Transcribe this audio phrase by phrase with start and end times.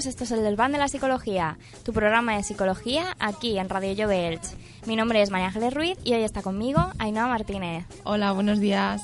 [0.00, 0.06] Bienvenidos.
[0.06, 3.92] Esto es el del Van de la Psicología, tu programa de psicología aquí en Radio
[3.92, 4.40] Llove
[4.86, 7.84] Mi nombre es María Ángeles Ruiz y hoy está conmigo Ainhoa Martínez.
[8.04, 9.02] Hola, buenos días.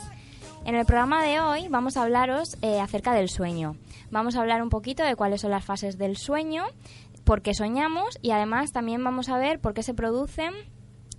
[0.64, 3.76] En el programa de hoy vamos a hablaros eh, acerca del sueño.
[4.10, 6.64] Vamos a hablar un poquito de cuáles son las fases del sueño,
[7.24, 10.54] por qué soñamos y además también vamos a ver por qué se producen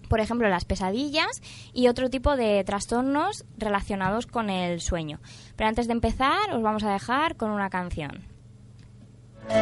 [0.09, 1.41] por ejemplo, las pesadillas
[1.73, 5.19] y otro tipo de trastornos relacionados con el sueño.
[5.58, 8.37] Pero antes de empezar, os vamos a dejar con una canción.
[9.50, 9.53] I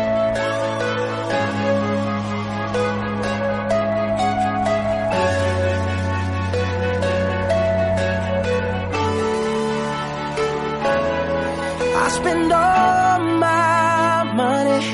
[12.10, 14.88] spend all my money,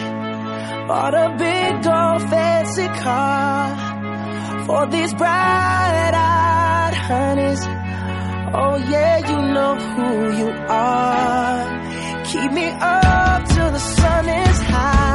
[0.89, 3.77] on a big old fancy car
[4.65, 7.65] for these bright-eyed honeys.
[8.53, 11.90] Oh yeah, you know who you are.
[12.23, 15.10] Keep me up till the sun is high,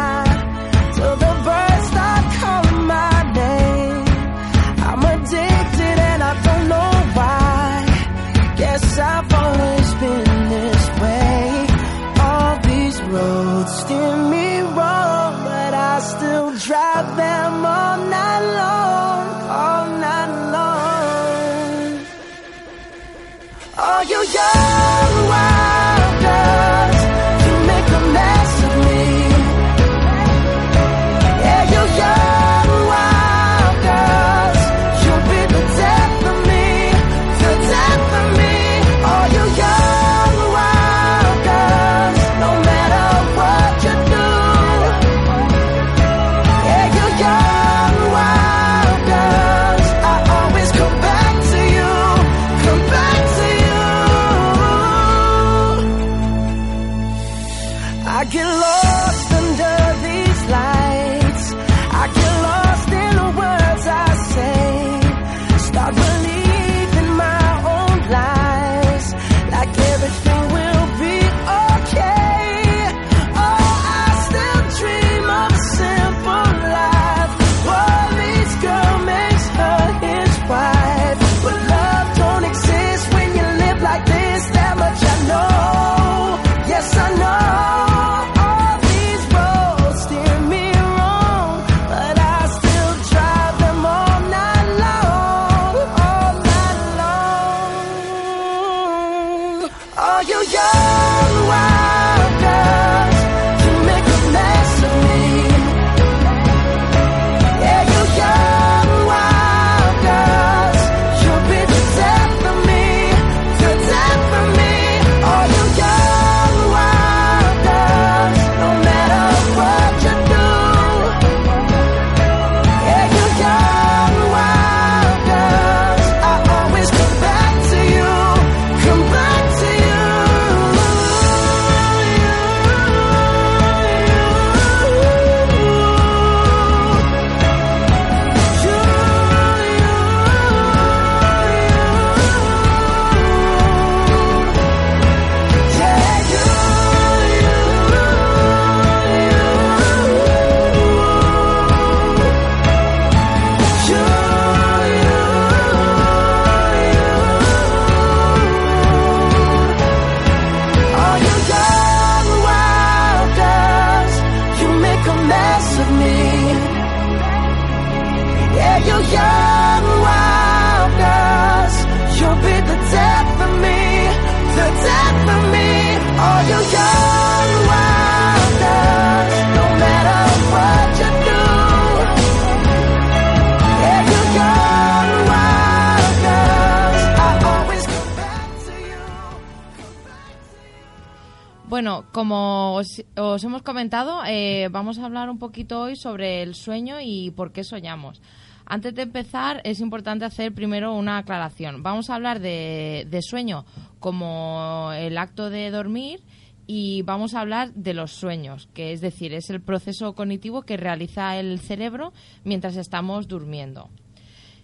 [195.29, 198.21] un poquito hoy sobre el sueño y por qué soñamos.
[198.65, 201.83] Antes de empezar, es importante hacer primero una aclaración.
[201.83, 203.65] Vamos a hablar de, de sueño
[204.01, 206.21] como el acto de dormir
[206.67, 210.77] y vamos a hablar de los sueños, que es decir, es el proceso cognitivo que
[210.77, 212.13] realiza el cerebro
[212.43, 213.89] mientras estamos durmiendo.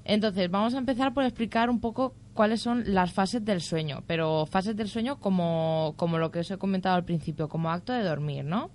[0.05, 4.47] Entonces, vamos a empezar por explicar un poco cuáles son las fases del sueño, pero
[4.47, 8.03] fases del sueño como, como lo que os he comentado al principio, como acto de
[8.03, 8.71] dormir, ¿no?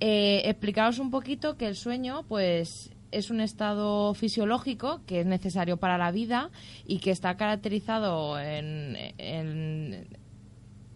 [0.00, 5.78] Eh, explicaros un poquito que el sueño, pues, es un estado fisiológico que es necesario
[5.78, 6.50] para la vida
[6.86, 10.08] y que está caracterizado en,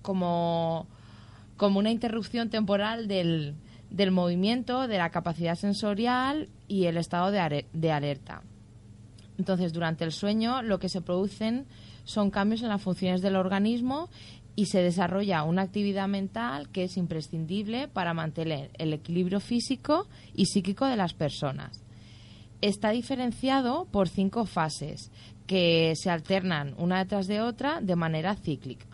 [0.02, 0.86] como
[1.56, 3.54] como una interrupción temporal del,
[3.88, 8.42] del movimiento, de la capacidad sensorial y el estado de, de alerta.
[9.38, 11.66] Entonces, durante el sueño lo que se producen
[12.04, 14.08] son cambios en las funciones del organismo
[14.54, 20.46] y se desarrolla una actividad mental que es imprescindible para mantener el equilibrio físico y
[20.46, 21.82] psíquico de las personas.
[22.60, 25.10] Está diferenciado por cinco fases
[25.46, 28.86] que se alternan una detrás de otra de manera cíclica.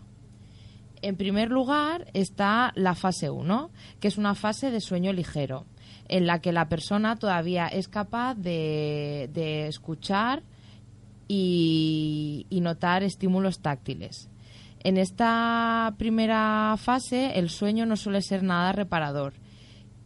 [1.01, 3.69] En primer lugar está la fase 1,
[3.99, 5.65] que es una fase de sueño ligero,
[6.09, 10.43] en la que la persona todavía es capaz de, escuchar
[11.27, 14.29] y, notar estímulos táctiles.
[14.83, 19.33] En esta primera fase el sueño no suele ser nada reparador,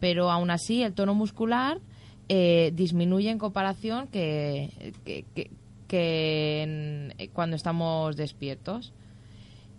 [0.00, 1.80] pero aún así el tono muscular
[2.28, 4.70] eh, disminuye en comparación que,
[7.32, 8.92] cuando estamos despiertos.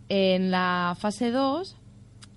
[0.08, 1.76] En la fase 2,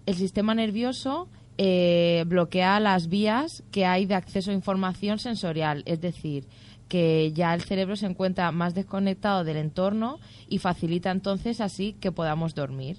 [0.06, 1.28] el sistema nervioso
[1.58, 6.46] eh, bloquea las vías que hay de acceso a información sensorial, es decir,
[6.88, 10.18] que ya el cerebro se encuentra más desconectado del entorno
[10.48, 12.98] y facilita entonces así que podamos dormir.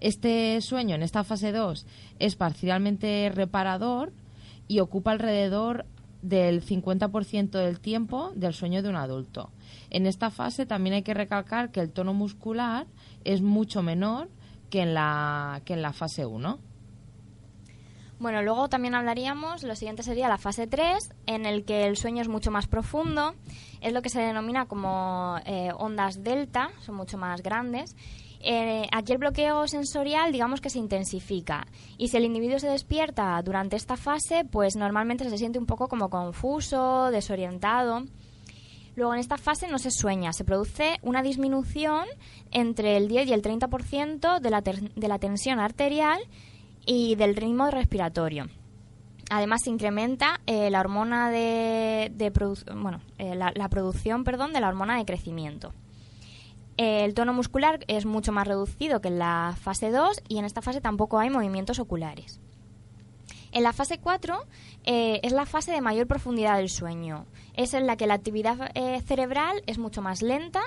[0.00, 1.86] Este sueño en esta fase 2
[2.18, 4.12] es parcialmente reparador
[4.66, 5.84] y ocupa alrededor
[6.22, 9.50] del 50% del tiempo del sueño de un adulto.
[9.90, 12.86] En esta fase también hay que recalcar que el tono muscular
[13.24, 14.28] es mucho menor
[14.70, 16.58] que en la, que en la fase 1.
[18.20, 22.20] Bueno, luego también hablaríamos, lo siguiente sería la fase 3, en el que el sueño
[22.20, 23.34] es mucho más profundo,
[23.80, 27.96] es lo que se denomina como eh, ondas delta, son mucho más grandes.
[28.42, 31.66] Eh, aquí el bloqueo sensorial digamos que se intensifica
[31.98, 35.88] y si el individuo se despierta durante esta fase, pues normalmente se siente un poco
[35.88, 38.04] como confuso, desorientado.
[38.96, 42.04] Luego, en esta fase no se sueña, se produce una disminución
[42.50, 46.20] entre el 10 y el 30% de la, de la tensión arterial
[46.86, 48.46] y del ritmo respiratorio.
[49.30, 52.12] Además, se incrementa eh, la hormona de,
[52.74, 55.72] bueno, eh, la, producción perdón, de la hormona de crecimiento.
[56.76, 60.62] El tono muscular es mucho más reducido que en la fase 2 y en esta
[60.62, 62.40] fase tampoco hay movimientos oculares.
[63.52, 64.46] En la fase 4
[64.84, 67.26] eh, es la fase de mayor profundidad del sueño.
[67.54, 70.62] Es en la que la actividad eh, cerebral es mucho más lenta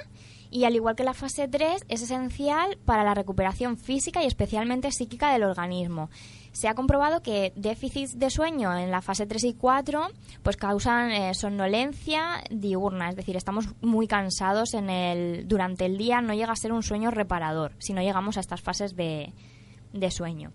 [0.53, 4.91] y al igual que la fase 3 es esencial para la recuperación física y especialmente
[4.91, 6.11] psíquica del organismo.
[6.51, 10.09] Se ha comprobado que déficits de sueño en la fase 3 y 4
[10.43, 16.21] pues causan eh, somnolencia diurna, es decir, estamos muy cansados en el, durante el día,
[16.21, 19.31] no llega a ser un sueño reparador si no llegamos a estas fases de
[20.11, 20.51] sueño.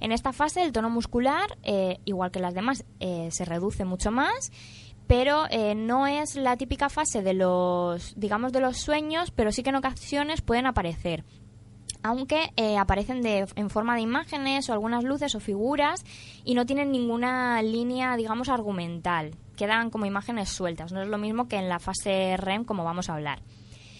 [0.00, 4.10] En esta fase el tono muscular, eh, igual que las demás, eh, se reduce mucho
[4.10, 4.50] más,
[5.10, 9.64] pero eh, no es la típica fase de los, digamos, de los sueños, pero sí
[9.64, 11.24] que en ocasiones pueden aparecer
[12.04, 16.04] aunque aparecen de, en forma de imágenes o algunas luces o figuras
[16.44, 19.32] y no tienen ninguna línea, digamos, argumental.
[19.56, 20.92] Quedan como imágenes sueltas.
[20.92, 23.42] No es lo mismo que en la fase REM, como vamos a hablar.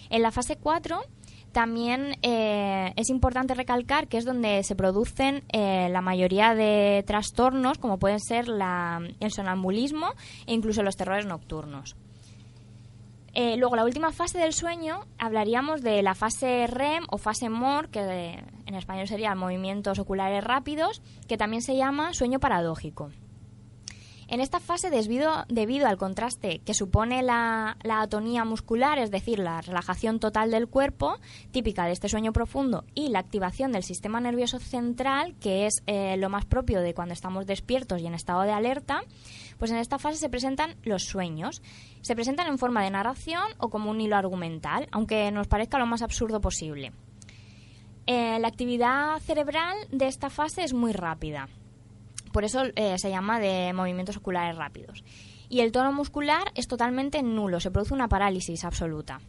[0.09, 1.03] En la fase 4
[1.51, 7.77] también eh, es importante recalcar que es donde se producen eh, la mayoría de trastornos,
[7.77, 10.13] como pueden ser el sonambulismo
[10.45, 11.95] e incluso los terrores nocturnos.
[13.33, 17.89] Eh, luego, la última fase del sueño, hablaríamos de la fase REM o fase MOR,
[17.89, 23.09] que en español serían movimientos oculares rápidos, que también se llama sueño paradójico.
[24.31, 30.21] En esta fase, debido, al contraste que supone la, atonía muscular, es decir, la relajación
[30.21, 31.17] total del cuerpo,
[31.51, 36.15] típica de este sueño profundo, y la activación del sistema nervioso central, que es eh,
[36.15, 39.01] lo más propio de cuando estamos despiertos y en estado de alerta,
[39.57, 41.61] pues en esta fase se presentan los sueños.
[41.99, 45.87] Se presentan en forma de narración o como un hilo argumental, aunque nos parezca lo
[45.87, 46.93] más absurdo posible.
[48.07, 51.49] Eh, la actividad cerebral de esta fase es muy rápida.
[52.31, 55.03] Por eso eh, se llama de movimientos oculares rápidos.
[55.51, 59.19] Y el tono muscular es totalmente nulo, se produce una parálisis absoluta.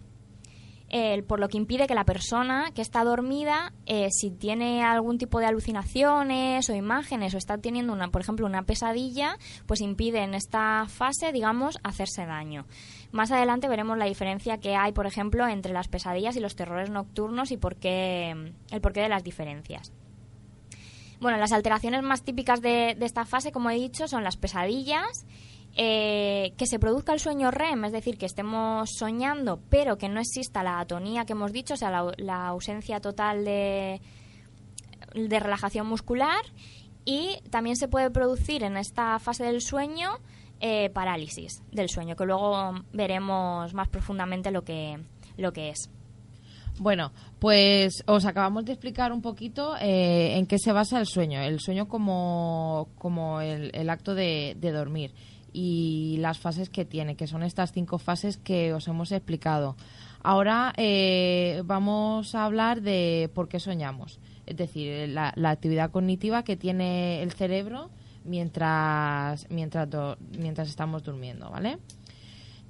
[1.26, 5.40] por lo que impide que la persona que está dormida, eh, si tiene algún tipo
[5.40, 10.34] de alucinaciones o imágenes o está teniendo, una, por ejemplo, una pesadilla, pues impide en
[10.34, 12.66] esta fase, digamos, hacerse daño.
[13.10, 16.90] Más adelante veremos la diferencia que hay, por ejemplo, entre las pesadillas y los terrores
[16.90, 19.92] nocturnos y por qué, el porqué de las diferencias.
[21.22, 25.24] Bueno, las alteraciones más típicas de, esta fase, como he dicho, son las pesadillas,
[25.76, 30.18] eh, que se produzca el sueño REM, es decir, que estemos soñando, pero que no
[30.18, 34.00] exista la atonía que hemos dicho, o sea, la, ausencia total de,
[35.14, 36.42] relajación muscular.
[37.04, 40.18] Y también se puede producir en esta fase del sueño
[40.58, 44.98] eh, parálisis del sueño, que luego veremos más profundamente lo que
[45.36, 45.88] es.
[46.78, 51.40] Bueno, pues os acabamos de explicar un poquito eh, en qué se basa el sueño.
[51.40, 55.12] El sueño como, como el, el acto de, de dormir
[55.52, 59.76] y las fases que tiene, que son estas cinco fases que os hemos explicado.
[60.22, 66.56] Ahora eh, vamos a hablar de por qué soñamos, es decir, la, actividad cognitiva que
[66.56, 67.90] tiene el cerebro
[68.24, 69.88] mientras, mientras,
[70.38, 71.78] mientras estamos durmiendo, ¿vale?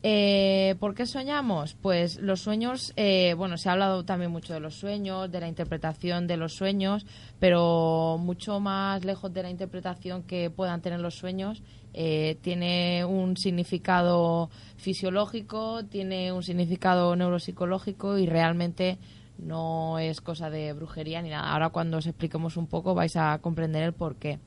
[0.04, 1.74] Eh, ¿Por qué soñamos?
[1.74, 5.46] Pues los sueños, eh, bueno, se ha hablado también mucho de los sueños, de la
[5.46, 7.06] interpretación de los sueños,
[7.38, 11.62] pero mucho más lejos de la interpretación que puedan tener los sueños,
[11.94, 18.98] eh, tiene un significado fisiológico, tiene un significado neuropsicológico y realmente
[19.38, 21.52] no es cosa de brujería ni nada.
[21.52, 24.40] Ahora cuando os expliquemos un poco vais a comprender el por qué.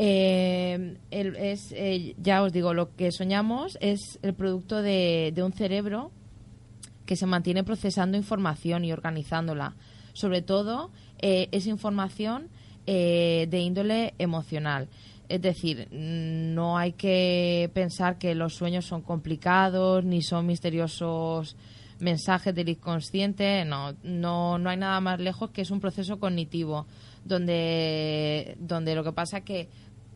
[0.00, 5.42] Eh, el- es, eh, ya os digo, lo que soñamos es el producto de, de
[5.42, 6.12] un cerebro
[7.04, 9.74] que se mantiene procesando información y organizándola.
[10.12, 12.48] Sobre todo, eh, es información
[12.86, 14.88] eh, de índole emocional.
[15.28, 21.56] Es decir, no hay que pensar que los sueños son complicados ni son misteriosos
[21.98, 23.64] mensajes del inconsciente.
[23.64, 26.86] No, no, no hay nada más lejos que es un proceso cognitivo
[27.24, 29.68] donde, donde lo que pasa que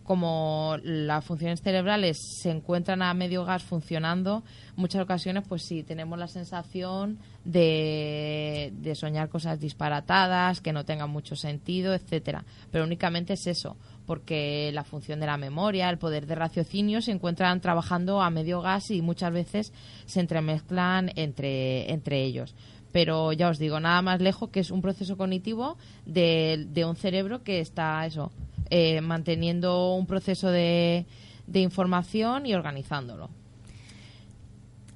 [0.04, 4.42] como las funciones cerebrales se encuentran a medio gas funcionando,
[4.76, 11.10] muchas ocasiones, pues sí, tenemos la sensación de, de soñar cosas disparatadas, que no tengan
[11.10, 12.44] mucho sentido, etcétera.
[12.70, 17.12] Pero únicamente es eso, porque la función de la memoria, el poder de raciocinio se
[17.12, 19.72] encuentran trabajando a medio gas y muchas veces
[20.06, 22.54] se entremezclan entre, entre ellos
[22.92, 26.94] pero ya os digo, nada más lejos que es un proceso cognitivo de, de un
[26.94, 28.30] cerebro que está eso,
[28.74, 31.04] eh, manteniendo un proceso de,
[31.46, 33.28] de información y organizándolo.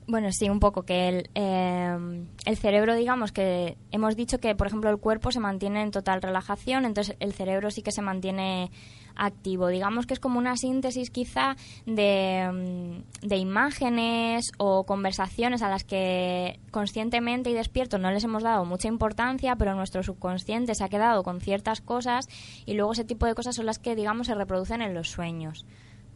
[0.08, 4.68] Bueno, sí, un poco que el, eh, el cerebro, digamos que hemos dicho que, por
[4.68, 8.70] ejemplo, el cuerpo se mantiene en total relajación, entonces el cerebro sí que se mantiene
[9.16, 9.66] activo.
[9.66, 15.82] Digamos que es como una síntesis quizá de, mm, de imágenes o conversaciones a las
[15.82, 20.88] que conscientemente y despierto no les hemos dado mucha importancia, pero nuestro subconsciente se ha
[20.88, 22.28] quedado con ciertas cosas
[22.64, 25.66] y luego ese tipo de cosas son las que, digamos, se reproducen en los sueños.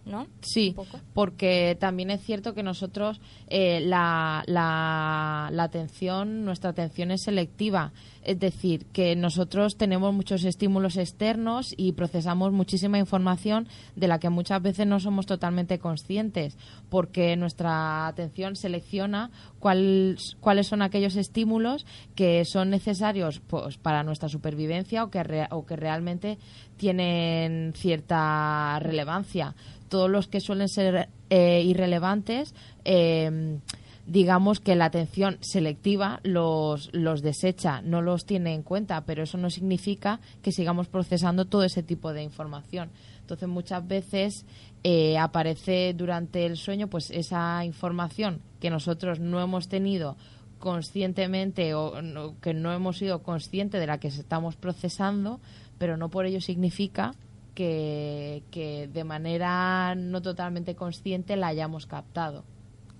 [0.06, 0.26] ¿No?
[0.40, 0.74] Sí,
[1.14, 7.92] porque también es cierto que nosotros eh, la, la, la atención, nuestra atención es selectiva.
[8.22, 14.28] Es decir, que nosotros tenemos muchos estímulos externos y procesamos muchísima información de la que
[14.30, 16.56] muchas veces no somos totalmente conscientes,
[16.90, 24.28] porque nuestra atención selecciona cuál- cuáles son aquellos estímulos que son necesarios pues, para nuestra
[24.28, 26.38] supervivencia o que, re- o que realmente
[26.76, 29.54] tienen cierta relevancia.
[29.90, 32.54] Todos los que suelen ser eh, irrelevantes,
[32.86, 33.58] eh,
[34.06, 36.90] digamos que la atención selectiva los,
[37.22, 41.82] desecha, no los tiene en cuenta, pero eso no significa que sigamos procesando todo ese
[41.82, 42.88] tipo de información.
[43.20, 44.46] Entonces muchas veces
[44.82, 50.16] eh, aparece durante el sueño pues esa información que nosotros no hemos tenido
[50.58, 55.40] conscientemente o no- que no hemos sido conscientes de la que estamos procesando,
[55.78, 57.14] pero no por ello significa
[57.54, 62.44] que, que de manera no totalmente consciente la hayamos captado.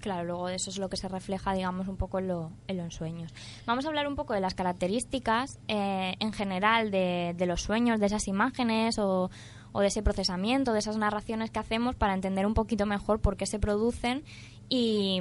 [0.00, 2.94] Claro, luego eso es lo que se refleja, digamos, un poco en, lo- en los
[2.94, 3.34] sueños.
[3.66, 8.00] Vamos a hablar un poco de las características eh, en general de, de los sueños,
[8.00, 9.30] de esas imágenes o,
[9.72, 13.36] o de ese procesamiento, de esas narraciones que hacemos para entender un poquito mejor por
[13.36, 14.24] qué se producen
[14.70, 15.20] y,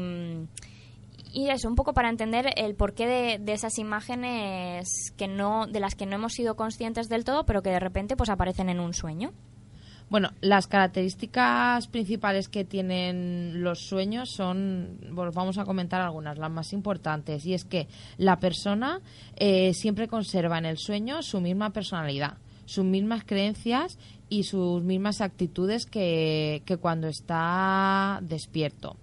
[1.32, 5.80] y eso, un poco para entender el porqué de, de esas imágenes que no, de
[5.80, 8.80] las que no hemos sido conscientes del todo, pero que de repente pues aparecen en
[8.80, 9.32] un sueño.
[10.10, 16.50] Bueno, las características principales que tienen los sueños son, bueno, vamos a comentar algunas, las
[16.50, 19.02] más importantes, y es que la persona
[19.36, 25.22] eh, siempre conserva en el sueño su misma personalidad, sus mismas creencias y sus mismas
[25.22, 28.96] actitudes que, que cuando está despierto.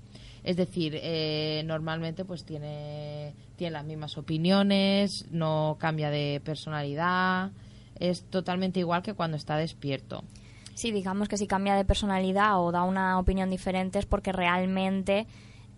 [0.47, 7.51] Es decir, eh, normalmente pues tiene, tiene las mismas opiniones, no cambia de personalidad,
[7.99, 10.23] es totalmente igual que cuando está despierto.
[10.75, 15.27] Sí, digamos que si cambia de personalidad o da una opinión diferente es porque realmente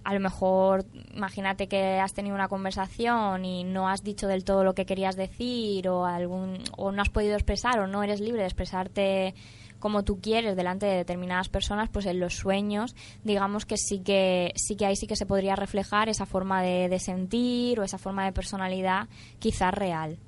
[0.05, 0.85] a lo mejor
[1.15, 5.17] imagínate que has tenido una conversación y no has dicho del todo lo que querías
[5.17, 9.35] decir o algún o no has podido expresar o no eres libre de expresarte
[9.79, 12.95] como tú quieres delante de determinadas personas, pues en los sueños,
[13.25, 16.89] digamos que sí que sí que ahí sí que se podría reflejar esa forma de,
[16.89, 19.09] de sentir o esa forma de personalidad
[19.39, 20.19] quizás real.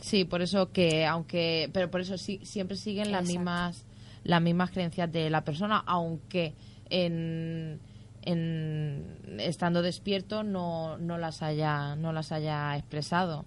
[0.00, 3.38] Sí, por eso que, aunque, pero por eso sí, siempre siguen las Exacto.
[3.38, 3.84] mismas,
[4.24, 6.54] las mismas creencias de la persona, aunque
[6.88, 7.80] en,
[8.22, 13.44] en estando despierto no, no las haya, no las haya expresado.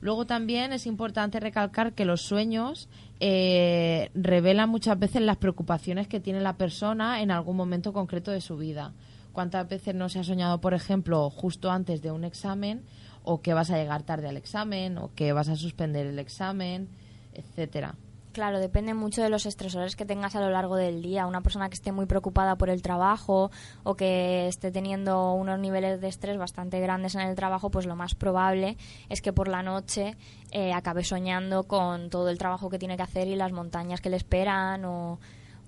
[0.00, 2.88] Luego también es importante recalcar que los sueños
[3.20, 8.40] eh, revelan muchas veces las preocupaciones que tiene la persona en algún momento concreto de
[8.40, 8.92] su vida.
[9.32, 12.82] ¿Cuántas veces no se ha soñado, por ejemplo, justo antes de un examen,
[13.22, 16.88] o que vas a llegar tarde al examen, o que vas a suspender el examen,
[17.34, 17.96] etcétera?
[18.36, 21.26] Claro, depende mucho de los estresores que tengas a lo largo del día.
[21.26, 23.50] Una persona que esté muy preocupada por el trabajo
[23.82, 27.96] o que esté teniendo unos niveles de estrés bastante grandes en el trabajo, pues lo
[27.96, 28.76] más probable
[29.08, 30.18] es que por la noche
[30.50, 34.10] eh, acabe soñando con todo el trabajo que tiene que hacer y las montañas que
[34.10, 35.18] le esperan o,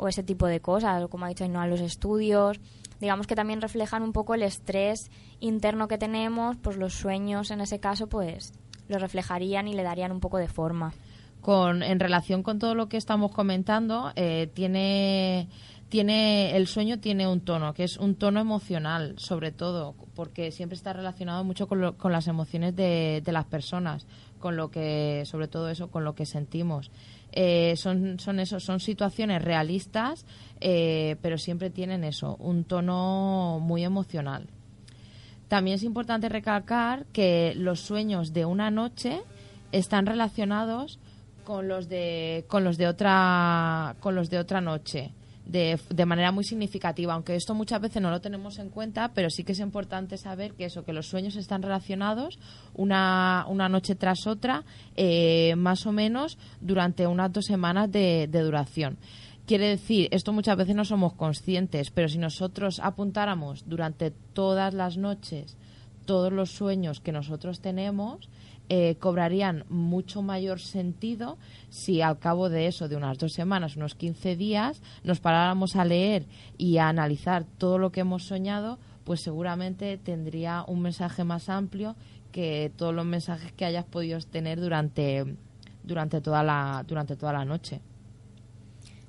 [0.07, 2.61] ese tipo de cosas, como ha dicho, no a los estudios.
[3.01, 5.11] Digamos que también reflejan un poco el estrés
[5.41, 8.53] interno que tenemos, pues los sueños en ese caso, pues
[8.89, 10.93] lo reflejarían y le darían un poco de forma
[11.40, 15.49] con, en relación con todo lo que estamos comentando, eh, tiene,
[15.88, 20.76] tiene, el sueño tiene un tono, que es un tono emocional, sobre todo, porque siempre
[20.76, 24.07] está relacionado mucho con, con las emociones de, de, las personas,
[24.38, 26.90] con lo que, sobre todo eso, con lo que sentimos.
[27.33, 30.25] Eh, son, son eso, son situaciones realistas,
[30.61, 34.49] eh, pero siempre tienen eso, un tono muy emocional.
[35.49, 39.23] También es importante recalcar que los sueños de una noche
[39.73, 40.99] están relacionados
[41.49, 45.14] con los de con los de otra con los de otra noche
[45.47, 49.31] de, de, manera muy significativa, aunque esto muchas veces no lo tenemos en cuenta, pero
[49.31, 52.38] sí que es importante saber que eso, que los sueños están relacionados
[52.75, 58.40] una, una noche tras otra, eh, más o menos durante unas dos semanas de, de
[58.42, 58.99] duración.
[59.46, 64.99] Quiere decir, esto muchas veces no somos conscientes, pero si nosotros apuntáramos durante todas las
[64.99, 65.57] noches
[66.05, 68.29] todos los sueños que nosotros tenemos,
[68.70, 71.38] eh, cobrarían mucho mayor sentido
[71.70, 75.85] si al cabo de eso, de unas dos semanas, unos 15 días, nos paráramos a
[75.85, 76.26] leer
[76.59, 81.96] y a analizar todo lo que hemos soñado, pues seguramente tendría un mensaje más amplio
[82.31, 85.24] que todos los mensajes que hayas podido tener durante,
[85.83, 87.81] durante, toda, la, durante toda la noche.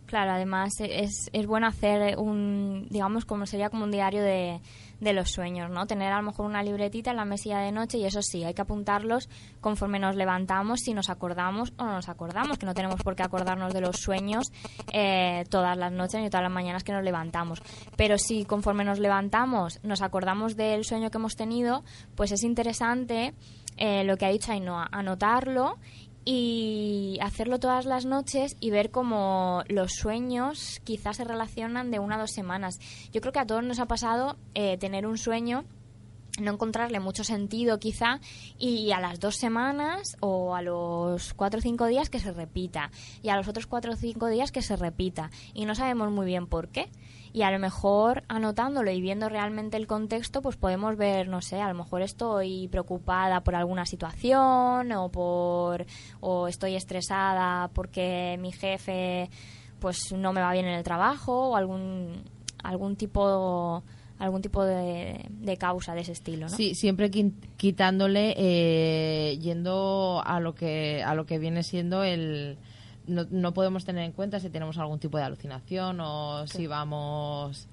[0.05, 4.59] Claro, además es, es bueno hacer un, digamos, como sería como un diario de,
[4.99, 5.87] de los sueños, ¿no?
[5.87, 8.53] Tener a lo mejor una libretita en la mesilla de noche y eso sí, hay
[8.53, 9.29] que apuntarlos
[9.61, 13.23] conforme nos levantamos, si nos acordamos o no nos acordamos, que no tenemos por qué
[13.23, 14.51] acordarnos de los sueños
[14.93, 17.61] eh, todas las noches ni todas las mañanas que nos levantamos.
[17.95, 21.83] Pero si conforme nos levantamos nos acordamos del sueño que hemos tenido,
[22.15, 23.33] pues es interesante
[23.77, 25.77] eh, lo que ha dicho Ainhoa, anotarlo
[26.31, 32.17] y hacerlo todas las noches y ver cómo los sueños quizás se relacionan de una
[32.17, 32.77] a dos semanas.
[33.11, 35.65] Yo creo que a todos nos ha pasado eh, tener un sueño
[36.41, 38.19] no encontrarle mucho sentido quizá
[38.57, 42.91] y a las dos semanas o a los cuatro o cinco días que se repita
[43.21, 46.25] y a los otros cuatro o cinco días que se repita y no sabemos muy
[46.25, 46.89] bien por qué.
[47.31, 51.61] Y a lo mejor anotándolo y viendo realmente el contexto pues podemos ver no sé
[51.61, 55.85] a lo mejor estoy preocupada por alguna situación o por
[56.21, 59.29] o estoy estresada porque mi jefe
[59.79, 62.23] pues no me va bien en el trabajo o algún
[62.63, 63.83] algún tipo
[64.19, 66.55] algún tipo de, de, causa de ese estilo, ¿no?
[66.55, 67.09] Sí, siempre
[67.57, 72.57] quitándole, eh, yendo a lo que a lo que viene siendo el
[73.07, 77.67] no, no, podemos tener en cuenta si tenemos algún tipo de alucinación o si vamos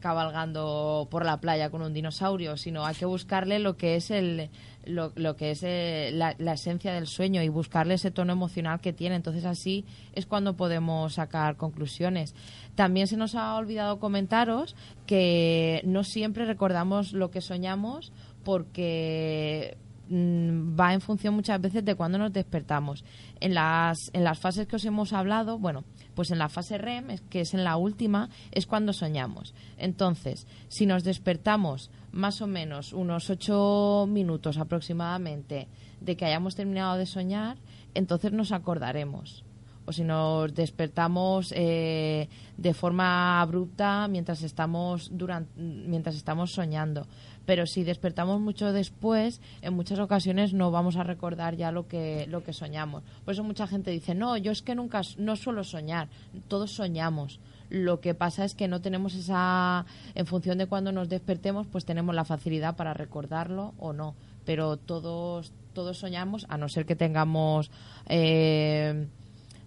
[0.00, 4.50] cabalgando por la playa con un dinosaurio, sino hay que buscarle lo que es el
[4.86, 8.80] lo, lo que es eh, la, la, esencia del sueño y buscarle ese tono emocional
[8.80, 9.16] que tiene.
[9.16, 12.34] Entonces así es cuando podemos sacar conclusiones.
[12.74, 18.12] También se nos ha olvidado comentaros que no siempre recordamos lo que soñamos
[18.44, 19.76] porque
[20.08, 23.04] Mm, va en función muchas veces de cuando nos despertamos.
[23.40, 27.18] En las, en las fases que os hemos hablado, bueno, pues en la fase REM,
[27.30, 29.54] que es en la última, es cuando soñamos.
[29.78, 35.66] Entonces, si nos despertamos más o menos unos ocho minutos aproximadamente
[36.00, 37.58] de que hayamos terminado de soñar,
[37.92, 39.44] entonces nos acordaremos.
[39.86, 47.06] O si nos despertamos eh, de forma abrupta mientras estamos durante, mientras estamos soñando.
[47.44, 52.26] Pero si despertamos mucho después en muchas ocasiones no vamos a recordar ya lo que
[52.28, 53.02] lo que soñamos.
[53.24, 56.08] Por eso mucha gente dice no yo es que nunca no suelo soñar
[56.48, 57.38] todos soñamos
[57.74, 59.84] lo que pasa es que no tenemos esa
[60.14, 64.76] en función de cuando nos despertemos pues tenemos la facilidad para recordarlo o no pero
[64.76, 67.72] todos todos soñamos a no ser que tengamos
[68.06, 69.08] eh,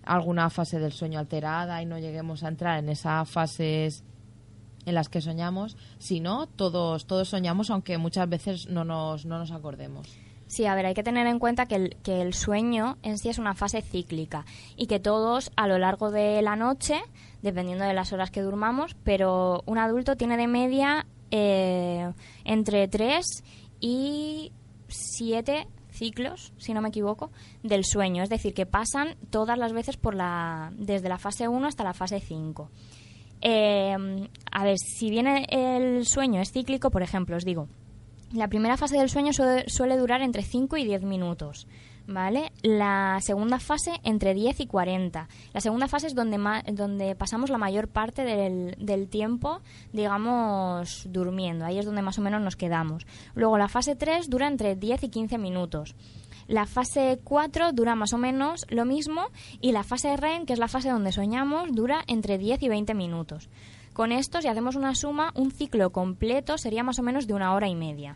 [0.05, 4.05] alguna fase del sueño alterada y no lleguemos a entrar en esas fases
[4.85, 9.37] en las que soñamos, si no, todos, todos soñamos, aunque muchas veces no nos, no
[9.37, 10.07] nos acordemos.
[10.47, 13.27] Sí, a ver, hay que tener en cuenta que el, que el sueño en sí
[13.27, 14.45] es una fase cíclica
[14.77, 17.01] y que todos a lo largo de la noche,
[17.41, 22.13] dependiendo de las horas que durmamos, pero un adulto tiene de media eh,
[22.45, 23.43] entre 3
[23.81, 24.53] y
[24.87, 27.31] 7 ciclos, si no me equivoco,
[27.63, 28.23] del sueño.
[28.23, 31.93] Es decir, que pasan todas las veces por la, desde la fase 1 hasta la
[31.93, 32.69] fase 5.
[33.41, 37.67] Eh, a ver, si bien el sueño es cíclico, por ejemplo, os digo,
[38.33, 41.67] la primera fase del sueño suele, durar entre 5 y 10 minutos.
[42.09, 42.53] ¿Vale?
[42.61, 45.27] La segunda fase entre 10 y 40.
[45.53, 49.59] La segunda fase es donde, ma- donde pasamos la mayor parte del, del tiempo,
[49.91, 51.65] digamos, durmiendo.
[51.65, 53.05] Ahí es donde más o menos nos quedamos.
[53.35, 55.95] Luego la fase 3 dura entre 10 y 15 minutos.
[56.47, 59.23] La fase 4 dura más o menos lo mismo
[59.59, 62.93] y la fase REM, que es la fase donde soñamos, dura entre 10 y 20
[62.93, 63.49] minutos.
[63.97, 67.55] Con esto, si hacemos una suma, un ciclo completo sería más o menos de una
[67.55, 68.15] hora y media.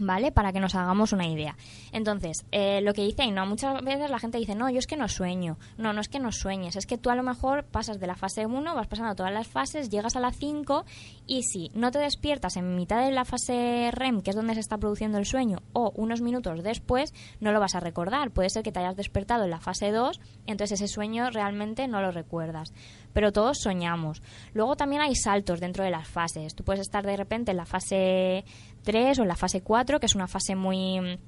[0.00, 0.32] ¿Vale?
[0.32, 1.56] Para que nos hagamos una idea.
[1.92, 4.96] Entonces, eh, lo que dice Ainhoa, muchas veces la gente dice, no, yo es que
[4.96, 5.58] no sueño.
[5.76, 8.16] No, no es que no sueñes, es que tú a lo mejor pasas de la
[8.16, 10.84] fase 1, vas pasando todas las fases, llegas a la 5
[11.26, 14.60] y si no te despiertas en mitad de la fase REM, que es donde se
[14.60, 18.30] está produciendo el sueño, o unos minutos después, no lo vas a recordar.
[18.30, 22.00] Puede ser que te hayas despertado en la fase 2, entonces ese sueño realmente no
[22.00, 22.72] lo recuerdas.
[23.12, 24.22] Pero todos soñamos.
[24.54, 26.54] Luego también hay saltos dentro de las fases.
[26.54, 28.44] Tú puedes estar de repente en la fase
[28.82, 31.18] 3 o en la fase 4, que es una fase muy,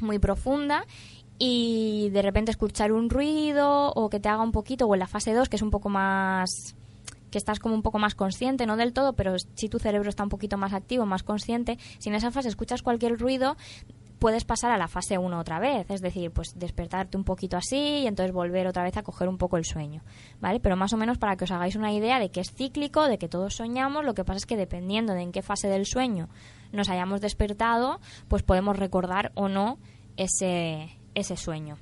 [0.00, 0.84] muy profunda,
[1.38, 5.06] y de repente escuchar un ruido o que te haga un poquito, o en la
[5.06, 6.74] fase 2, que es un poco más
[7.30, 10.22] que estás como un poco más consciente, no del todo, pero si tu cerebro está
[10.22, 13.56] un poquito más activo, más consciente, si en esa fase escuchas cualquier ruido,
[14.18, 17.76] puedes pasar a la fase 1 otra vez, es decir, pues despertarte un poquito así
[17.76, 20.02] y entonces volver otra vez a coger un poco el sueño,
[20.40, 20.60] ¿vale?
[20.60, 23.18] Pero más o menos para que os hagáis una idea de que es cíclico, de
[23.18, 26.28] que todos soñamos, lo que pasa es que dependiendo de en qué fase del sueño
[26.72, 29.78] nos hayamos despertado, pues podemos recordar o no
[30.16, 31.78] ese, ese sueño.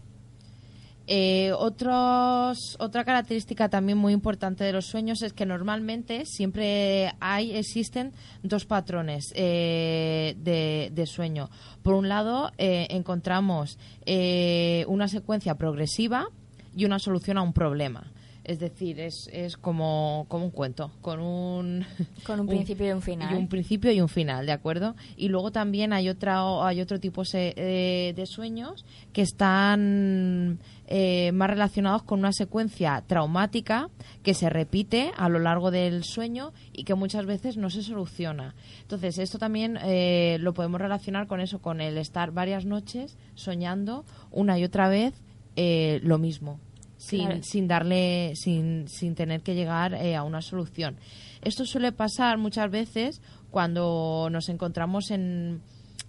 [1.06, 7.54] Eh, otros, otra característica también muy importante de los sueños es que normalmente siempre hay,
[7.56, 11.50] existen dos patrones eh, de, sueño.
[11.82, 16.28] Por un lado, eh, encontramos eh, una secuencia progresiva
[16.74, 18.10] y una solución a un problema.
[18.44, 21.86] Es decir, es, es como, como un cuento, con un...
[22.26, 23.32] Con un principio y un final.
[23.32, 24.94] Y un principio y un final, ¿de acuerdo?
[25.16, 31.48] Y luego también hay, otra, hay otro tipo eh, de sueños que están eh, más
[31.48, 33.88] relacionados con una secuencia traumática
[34.22, 38.54] que se repite a lo largo del sueño y que muchas veces no se soluciona.
[38.82, 44.04] Entonces, esto también eh, lo podemos relacionar con eso, con el estar varias noches soñando
[44.30, 45.14] una y otra vez
[45.56, 46.60] eh, lo mismo
[47.06, 47.42] sin, Claro.
[47.42, 50.96] sin darle, sin, sin tener que llegar eh, a una solución.
[51.42, 55.60] Esto suele pasar muchas veces cuando nos encontramos en,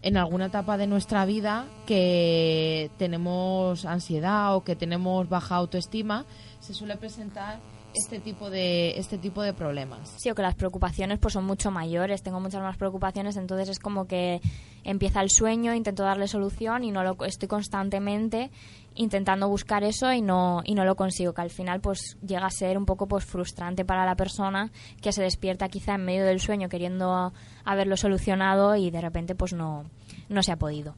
[0.01, 6.25] en alguna etapa de nuestra vida que tenemos ansiedad o que tenemos baja autoestima,
[6.59, 7.59] se suele presentar
[7.95, 10.15] este tipo de este tipo de problemas.
[10.17, 13.79] Sí, o que las preocupaciones pues son mucho mayores, tengo muchas más preocupaciones, entonces es
[13.79, 14.41] como que
[14.83, 18.51] empieza el sueño, intento darle solución y no lo estoy constantemente
[18.93, 22.51] intentando buscar eso y no y no lo consigo, que al final pues llega a
[22.51, 26.39] ser un poco pues frustrante para la persona que se despierta quizá en medio del
[26.39, 29.85] sueño queriendo haberlo solucionado y de repente pues no
[30.29, 30.95] no se ha podido.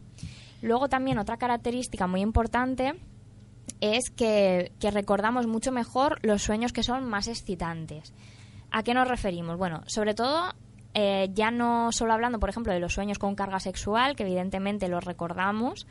[0.61, 2.95] Luego también otra característica muy importante
[3.81, 8.13] es que, que recordamos mucho mejor los sueños que son más excitantes.
[8.71, 9.57] ¿A qué nos referimos?
[9.57, 10.53] Bueno, sobre todo,
[10.93, 14.87] eh, ya no solo hablando, por ejemplo, de los sueños con carga sexual, que evidentemente
[14.87, 15.87] los recordamos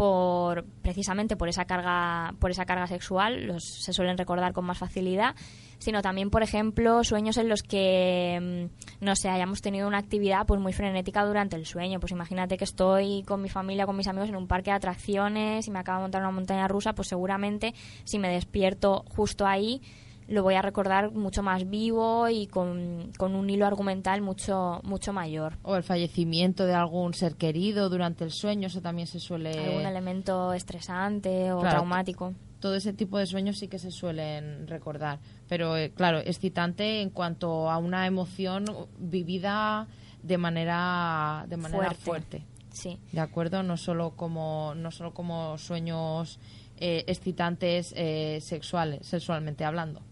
[0.00, 4.78] por precisamente por esa carga por esa carga sexual los se suelen recordar con más
[4.78, 5.34] facilidad
[5.76, 10.46] sino también por ejemplo sueños en los que mm, no sé hayamos tenido una actividad
[10.46, 12.00] pues muy frenética durante el sueño.
[12.00, 15.66] Pues imagínate que estoy con mi familia con mis amigos en un parque de atracciones
[15.66, 19.82] y me acabo de montar una montaña rusa pues seguramente si me despierto justo ahí
[20.30, 25.12] lo voy a recordar mucho más vivo y con, con un hilo argumental mucho mucho
[25.12, 29.50] mayor O el fallecimiento de algún ser querido durante el sueño, eso también se suele...
[29.58, 31.76] algún elemento estresante o Claro.
[31.76, 35.18] traumático todo ese tipo de sueños sí que se suelen recordar.
[35.48, 38.66] Pero eh, claro, excitante en cuanto a una emoción
[38.98, 39.88] vivida
[40.22, 42.04] de manera, de manera Fuerte.
[42.04, 42.44] fuerte.
[42.70, 43.62] sí ¿De acuerdo?
[43.62, 46.38] No solo como, no solo como sueños
[46.76, 50.02] eh, excitantes eh, sexuales, sexualmente hablando.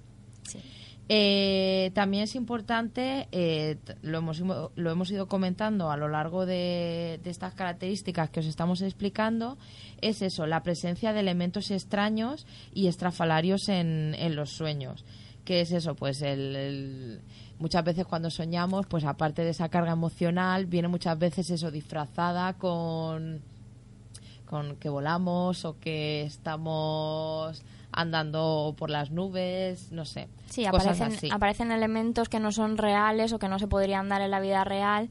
[1.10, 7.18] Eh, también es importante, eh, lo, hemos, lo hemos ido comentando a lo largo de,
[7.24, 9.56] estas características que os estamos explicando,
[10.02, 15.06] es eso, la presencia de elementos extraños y estrafalarios en, en los sueños.
[15.46, 15.94] ¿Qué es eso?
[15.94, 17.22] Pues el-
[17.58, 22.52] muchas veces cuando soñamos, pues aparte de esa carga emocional, viene muchas veces eso disfrazada
[22.52, 23.40] con
[24.44, 30.28] con que volamos o que estamos andando por las nubes, no sé.
[30.48, 31.28] Sí, cosas aparecen, así.
[31.30, 34.64] aparecen elementos que no son reales o que no se podrían dar en la vida
[34.64, 35.10] real,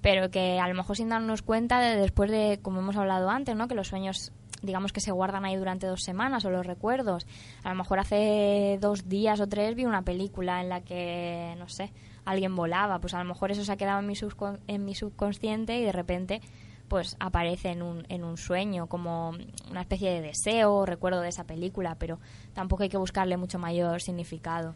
[0.00, 3.56] pero que a lo mejor sin darnos cuenta de después de, como hemos hablado antes,
[3.56, 3.68] ¿no?
[3.68, 7.26] que los sueños digamos que se guardan ahí durante dos semanas o los recuerdos.
[7.62, 11.68] A lo mejor hace dos días o tres vi una película en la que, no
[11.68, 11.92] sé,
[12.24, 14.14] alguien volaba, pues a lo mejor eso se ha quedado en mi,
[14.66, 16.40] en mi subconsciente y de repente
[16.88, 19.34] pues aparece en un, en un sueño como
[19.70, 22.18] una especie de deseo o recuerdo de esa película, pero
[22.54, 24.74] tampoco hay que buscarle mucho mayor significado.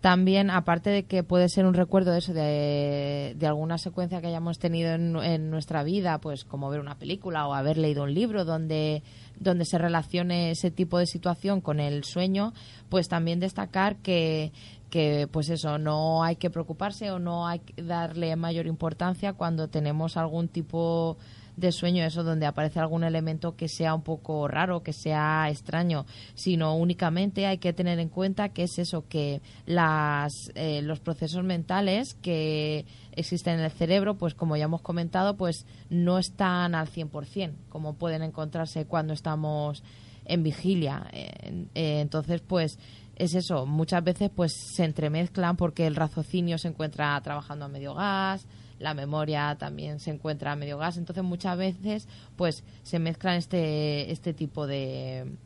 [0.00, 4.28] También, aparte de que puede ser un recuerdo de eso, de, de alguna secuencia que
[4.28, 8.14] hayamos tenido en, en, nuestra vida, pues como ver una película o haber leído un
[8.14, 9.02] libro donde,
[9.40, 12.52] donde se relacione ese tipo de situación con el sueño,
[12.88, 14.52] pues también destacar que,
[14.90, 19.68] que pues eso, no hay que preocuparse o no hay que darle mayor importancia cuando
[19.68, 21.16] tenemos algún tipo
[21.56, 26.06] de sueño, eso donde aparece algún elemento que sea un poco raro, que sea extraño,
[26.34, 31.44] sino únicamente hay que tener en cuenta que es eso, que las, eh, los procesos
[31.44, 36.88] mentales que existen en el cerebro, pues como ya hemos comentado, pues no están al
[36.88, 39.82] 100%, como pueden encontrarse cuando estamos
[40.26, 41.06] en vigilia.
[41.12, 42.78] Eh, entonces, pues
[43.16, 47.94] es eso, muchas veces pues se entremezclan porque el raciocinio se encuentra trabajando a medio
[47.94, 48.46] gas,
[48.78, 54.10] la memoria también se encuentra a medio gas, entonces muchas veces pues se mezclan este,
[54.10, 55.36] este tipo de,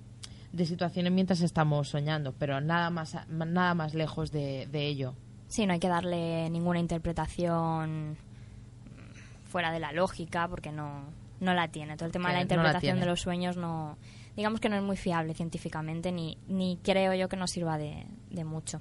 [0.52, 5.14] de situaciones mientras estamos soñando, pero nada más, nada más lejos de, de ello.
[5.48, 8.16] Sí, no hay que darle ninguna interpretación
[9.44, 11.04] fuera de la lógica porque no,
[11.40, 11.96] no la tiene.
[11.96, 13.98] Todo el tema de la interpretación no de los sueños no,
[14.36, 18.06] digamos que no es muy fiable científicamente ni, ni creo yo que nos sirva de,
[18.30, 18.80] de mucho.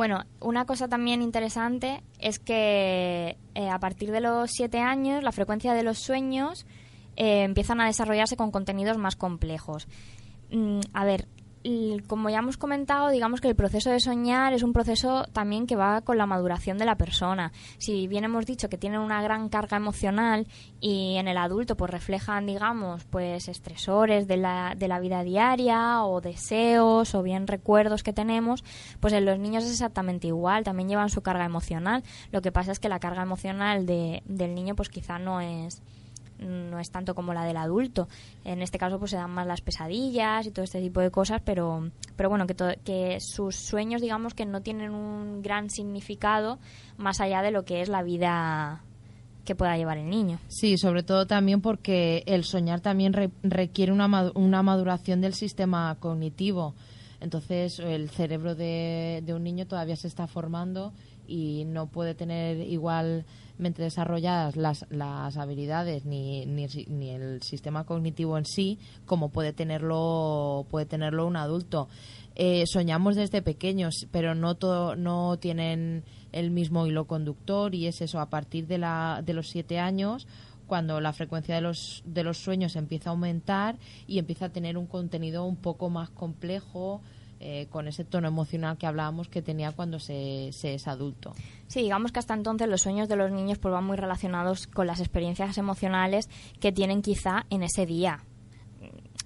[0.00, 5.30] Bueno, una cosa también interesante es que eh, a partir de los siete años la
[5.30, 6.64] frecuencia de los sueños
[7.16, 9.88] eh, empiezan a desarrollarse con contenidos más complejos.
[10.50, 11.28] Mm, a ver,
[12.06, 15.76] como ya hemos comentado, digamos que el proceso de soñar es un proceso también que
[15.76, 17.52] va con la maduración de la persona.
[17.76, 20.46] Si bien hemos dicho que tienen una gran carga emocional
[20.80, 26.02] y en el adulto pues reflejan, digamos, pues estresores de la, de la vida diaria
[26.04, 28.64] o deseos o bien recuerdos que tenemos,
[29.00, 32.02] pues en los niños es exactamente igual, también llevan su carga emocional.
[32.32, 35.82] Lo que pasa es que la carga emocional de, del niño pues quizá no es
[36.40, 38.08] no es tanto como la del adulto.
[38.44, 41.42] En este caso pues se dan más las pesadillas y todo este tipo de cosas,
[41.44, 46.58] pero, pero bueno, que, que sus sueños digamos que no tienen un gran significado
[46.96, 48.82] más allá de lo que es la vida
[49.44, 50.38] que pueda llevar el niño.
[50.48, 56.74] Sí, sobre todo también porque el soñar también requiere una, una maduración del sistema cognitivo.
[57.20, 60.92] Entonces el cerebro de, de un niño todavía se está formando
[61.26, 62.60] y no puede tener
[63.60, 69.52] igualmente desarrolladas las, las habilidades ni, ni, ni, el sistema cognitivo en sí como puede
[69.52, 71.88] tenerlo puede tenerlo un adulto
[72.36, 78.00] eh, soñamos desde pequeños pero no todo no tienen el mismo hilo conductor y es
[78.00, 80.26] eso a partir de la de los siete años
[80.66, 84.78] cuando la frecuencia de los, de los sueños empieza a aumentar y empieza a tener
[84.78, 87.00] un contenido un poco más complejo,
[87.42, 91.34] eh, con ese tono emocional que hablábamos que tenía cuando se, es adulto.
[91.70, 94.88] Sí, digamos que hasta entonces los sueños de los niños pues van muy relacionados con
[94.88, 96.28] las experiencias emocionales
[96.58, 98.24] que tienen quizá en ese día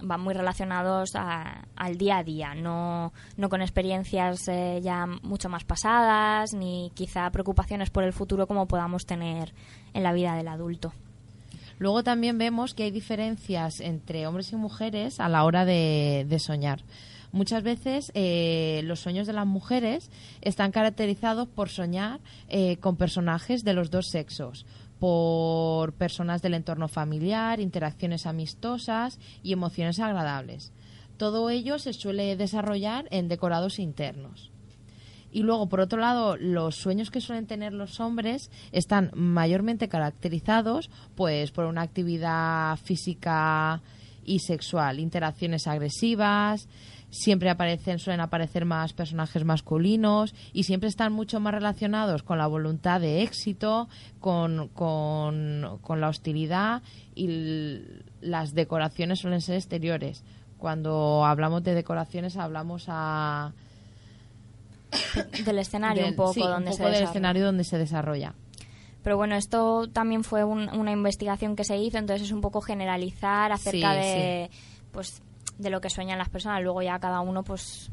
[0.02, 5.64] van muy relacionados al día a día, no, no con experiencias eh, ya mucho más
[5.64, 9.54] pasadas, ni quizá preocupaciones por el futuro como podamos tener
[9.94, 10.92] en la vida del adulto.
[11.78, 16.38] Luego también vemos que hay diferencias entre hombres y mujeres a la hora de, de
[16.38, 16.82] soñar.
[17.34, 20.08] Muchas veces eh, los sueños de las mujeres
[20.40, 24.64] están caracterizados por soñar eh, con personajes de los dos sexos
[25.00, 30.72] por personas del entorno familiar, interacciones amistosas y emociones agradables.
[31.16, 34.52] Todo ello se suele desarrollar en decorados internos.
[35.32, 40.88] Y luego, por otro lado, los sueños que suelen tener los hombres están mayormente caracterizados
[41.16, 43.82] pues por una actividad física
[44.24, 46.68] y sexual, interacciones agresivas,
[47.14, 52.46] siempre aparecen, suelen aparecer más personajes masculinos y siempre están mucho más relacionados con la
[52.46, 53.88] voluntad de éxito,
[54.20, 56.82] con, con, con la hostilidad
[57.14, 57.80] y
[58.20, 60.24] las decoraciones suelen ser exteriores.
[60.58, 63.52] Cuando hablamos de decoraciones hablamos a
[65.44, 68.34] del escenario un poco donde se del escenario donde se desarrolla.
[69.04, 73.52] Pero bueno, esto también fue una investigación que se hizo, entonces es un poco generalizar
[73.52, 74.50] acerca de
[74.92, 75.22] pues
[75.58, 76.62] de lo que sueñan las personas.
[76.62, 77.90] Luego ya cada uno, pues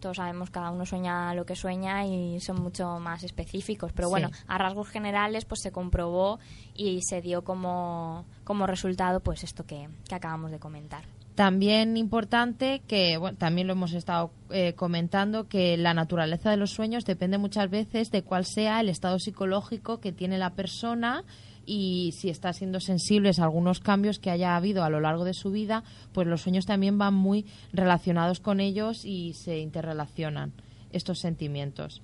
[0.00, 3.92] todos sabemos, cada uno sueña lo que sueña y son mucho más específicos.
[3.92, 6.38] Pero bueno, a rasgos generales, pues se comprobó
[6.74, 11.04] y se dio como, como resultado, pues esto que, que acabamos de comentar.
[11.34, 16.70] También importante que, bueno, también lo hemos estado eh, comentando, que la naturaleza de los
[16.70, 21.24] sueños depende muchas veces de cuál sea el estado psicológico que tiene la persona
[21.66, 25.34] y si está siendo sensibles a algunos cambios que haya habido a lo largo de
[25.34, 30.52] su vida, pues los sueños también van muy relacionados con ellos y se interrelacionan
[30.92, 32.02] estos sentimientos.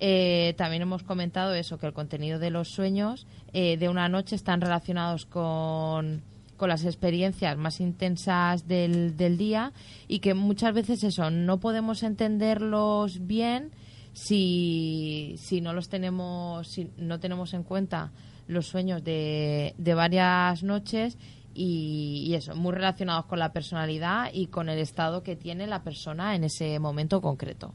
[0.00, 4.36] Eh, también hemos comentado eso, que el contenido de los sueños eh, de una noche
[4.36, 6.22] están relacionados con
[6.58, 9.72] con las experiencias más intensas del, del día
[10.08, 13.70] y que muchas veces eso, no podemos entenderlos bien
[14.12, 18.10] si, si no los tenemos, si no tenemos en cuenta
[18.48, 21.16] los sueños de, de varias noches
[21.54, 25.82] y, y, eso, muy relacionados con la personalidad y con el estado que tiene la
[25.82, 27.74] persona en ese momento concreto.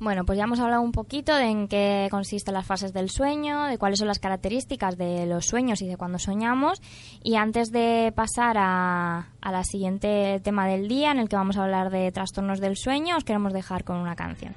[0.00, 3.64] Bueno, pues ya hemos hablado un poquito de en qué consisten las fases del sueño,
[3.64, 6.80] de cuáles son las características de los sueños y de cuándo soñamos.
[7.24, 11.56] Y antes de pasar a, a la siguiente tema del día, en el que vamos
[11.56, 14.54] a hablar de trastornos del sueño, os queremos dejar con una canción.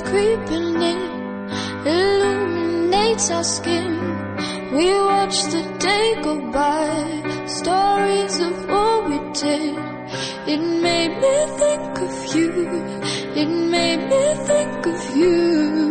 [0.00, 1.00] Creeping in,
[1.86, 3.98] illuminates our skin.
[4.72, 9.76] We watch the day go by, stories of what we did.
[10.52, 12.52] It made me think of you,
[13.40, 15.82] it made me think of you.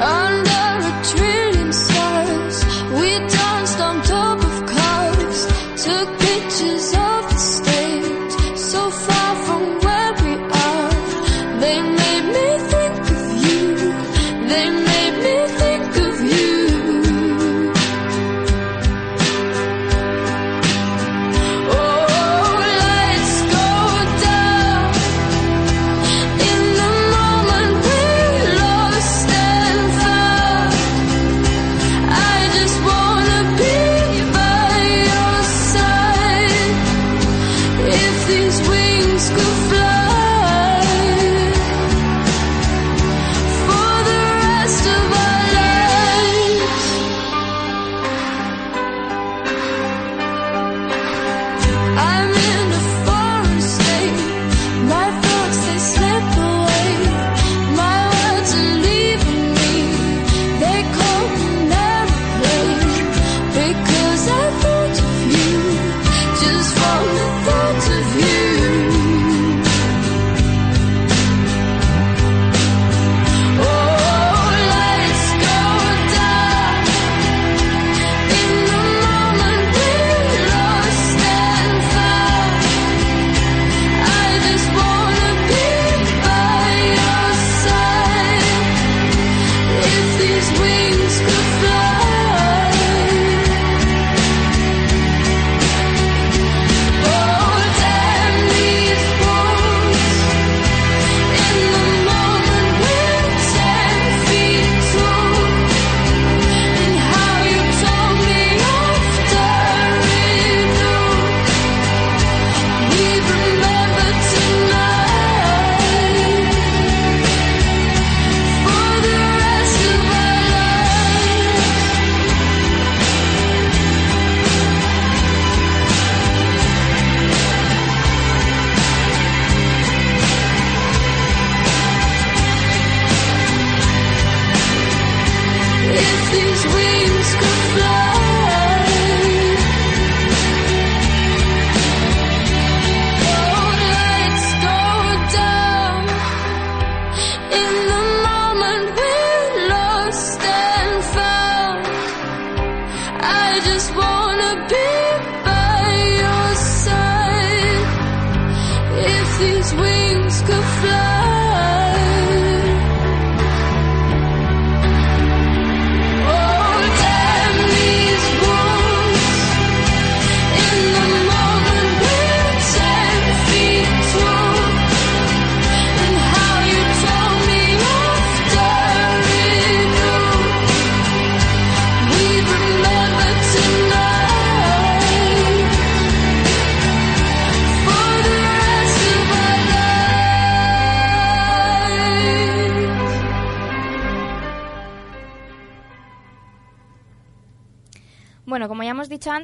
[0.00, 2.64] Under a trillion stars,
[3.00, 3.37] we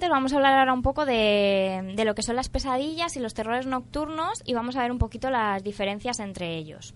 [0.09, 3.67] vamos a hablar ahora un poco de, lo que son las pesadillas y los terrores
[3.67, 6.95] nocturnos y vamos a ver un poquito las diferencias entre ellos.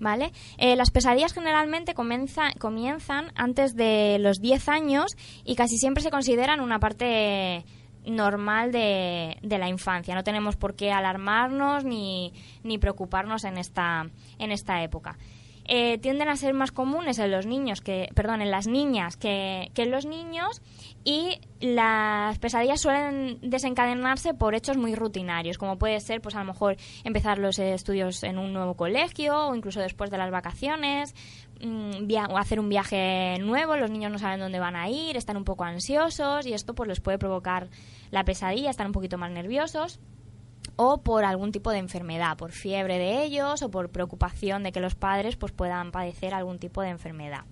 [0.00, 0.32] ¿Vale?
[0.58, 6.10] Eh, las pesadillas generalmente comienza- comienzan antes de los 10 años y casi siempre se
[6.10, 7.64] consideran una parte
[8.04, 10.14] normal de, de la infancia.
[10.14, 12.32] No tenemos por qué alarmarnos ni,
[12.64, 14.06] ni preocuparnos en esta,
[14.38, 15.16] en esta época.
[15.66, 19.70] Eh, tienden a ser más comunes en los niños que, perdón, en las niñas que,
[19.72, 20.60] que en los niños
[21.04, 26.46] y las pesadillas suelen desencadenarse por hechos muy rutinarios, como puede ser, pues a lo
[26.46, 31.14] mejor empezar los estudios en un nuevo colegio o incluso después de las vacaciones,
[31.62, 35.38] mm, o hacer un viaje nuevo, los niños no saben dónde van a ir, están
[35.38, 37.68] un poco ansiosos y esto pues les puede provocar
[38.10, 40.00] la pesadilla, están un poquito más nerviosos
[40.76, 44.80] o por algún tipo de enfermedad, por fiebre de ellos o por preocupación de que
[44.80, 47.44] los padres pues puedan padecer algún tipo de enfermedad.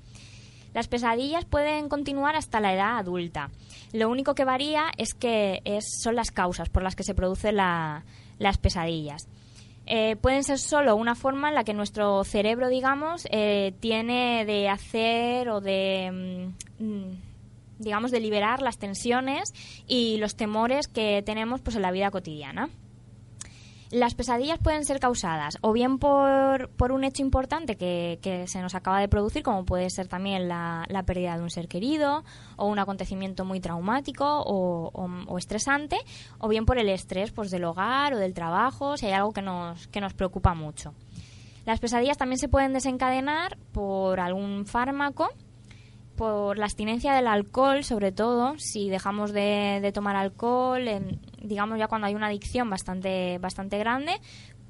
[0.74, 3.50] Las pesadillas pueden continuar hasta la edad adulta.
[3.92, 7.56] Lo único que varía es que es- son las causas por las que se producen
[7.56, 8.04] la-
[8.38, 9.28] las pesadillas.
[9.84, 14.68] Eh, pueden ser solo una forma en la que nuestro cerebro, digamos, eh, tiene de
[14.68, 17.16] hacer o de, mm, mm,
[17.80, 19.52] digamos, de liberar las tensiones
[19.86, 22.70] y los temores que tenemos pues, en la vida cotidiana.
[23.92, 28.62] Las pesadillas pueden ser causadas o bien por, por un hecho importante que, que se
[28.62, 32.24] nos acaba de producir, como puede ser también la, la pérdida de un ser querido
[32.56, 34.90] o un acontecimiento muy traumático o,
[35.28, 35.98] o- estresante,
[36.38, 39.42] o bien por el estrés pues, del hogar o del trabajo, si hay algo que
[39.42, 40.94] nos, que nos preocupa mucho.
[41.66, 45.28] Las pesadillas también se pueden desencadenar por algún fármaco,
[46.16, 51.78] por la abstinencia del alcohol, sobre todo, si dejamos de, de tomar alcohol, en- digamos
[51.78, 54.20] ya cuando hay una adicción bastante, bastante grande,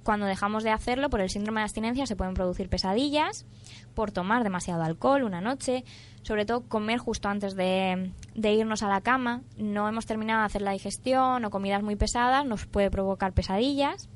[0.02, 3.46] cuando dejamos de hacerlo por el síndrome de abstinencia se pueden producir pesadillas,
[3.94, 5.84] por tomar demasiado alcohol una noche,
[6.22, 10.62] sobre todo comer justo antes de, irnos a la cama, no hemos terminado de hacer
[10.62, 14.08] la digestión o comidas muy pesadas, nos puede provocar pesadillas.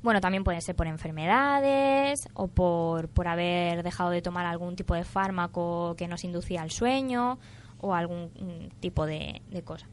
[0.00, 4.94] Bueno, también puede ser por enfermedades o por, por haber dejado de tomar algún tipo
[4.94, 7.40] de fármaco que nos inducía al sueño
[7.80, 9.88] o algún mm, tipo de, de cosa.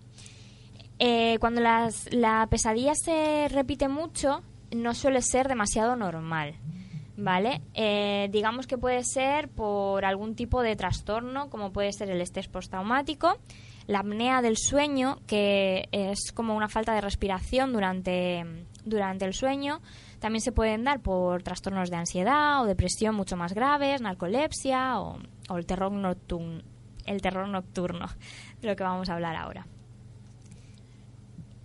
[0.99, 4.41] Eh, cuando las, la pesadilla se repite mucho,
[4.71, 6.55] no suele ser demasiado normal.
[7.17, 7.61] ¿Vale?
[7.73, 12.49] Eh, digamos que puede ser por algún tipo de trastorno, como puede ser el estrés
[12.49, 13.37] postraumático,
[13.87, 18.43] la apnea del sueño, que es como una falta de respiración durante,
[18.83, 19.79] durante el sueño.
[20.19, 25.19] También se pueden dar por trastornos de ansiedad o depresión mucho más graves, narcolepsia o,
[25.47, 26.63] o el, terror nocturno,
[27.05, 28.07] el terror nocturno,
[28.61, 29.67] de lo que vamos a hablar ahora.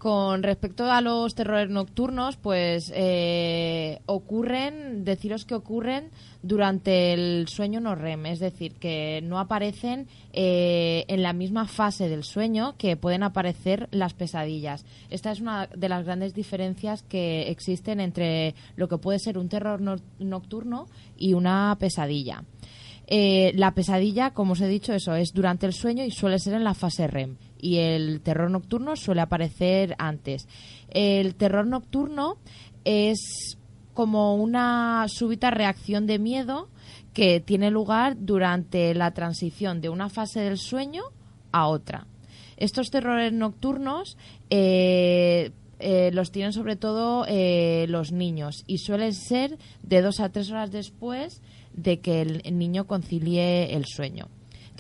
[0.00, 6.08] Con respecto a los terrores nocturnos, pues eh, ocurren, deciros que ocurren
[6.42, 12.08] durante el sueño no REM, es decir, que no aparecen eh, en la misma fase
[12.08, 14.86] del sueño que pueden aparecer las pesadillas.
[15.10, 19.50] Esta es una de las grandes diferencias que existen entre lo que puede ser un
[19.50, 20.86] terror no- nocturno
[21.18, 22.42] y una pesadilla.
[23.06, 26.54] Eh, la pesadilla, como os he dicho, eso es durante el sueño y suele ser
[26.54, 27.36] en la fase REM.
[27.60, 30.48] Y el terror nocturno suele aparecer antes.
[30.88, 32.38] El terror nocturno
[32.84, 33.58] es
[33.94, 36.68] como una súbita reacción de miedo
[37.12, 41.02] que tiene lugar durante la transición de una fase del sueño
[41.52, 42.06] a otra.
[42.56, 44.16] Estos terrores nocturnos
[44.50, 50.30] eh, eh, los tienen sobre todo eh, los niños y suelen ser de dos a
[50.30, 51.42] tres horas después
[51.72, 54.28] de que el niño concilie el sueño.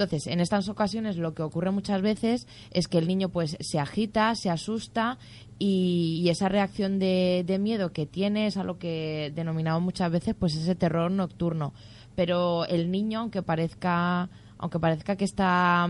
[0.00, 3.78] Entonces, en estas ocasiones lo que ocurre muchas veces es que el niño pues se
[3.78, 5.18] agita, se asusta
[5.58, 10.34] y, esa reacción de, de miedo que tiene es a lo que denominamos muchas veces
[10.34, 11.74] pues ese terror nocturno.
[12.16, 15.86] Pero el niño, aunque parezca, aunque parezca que está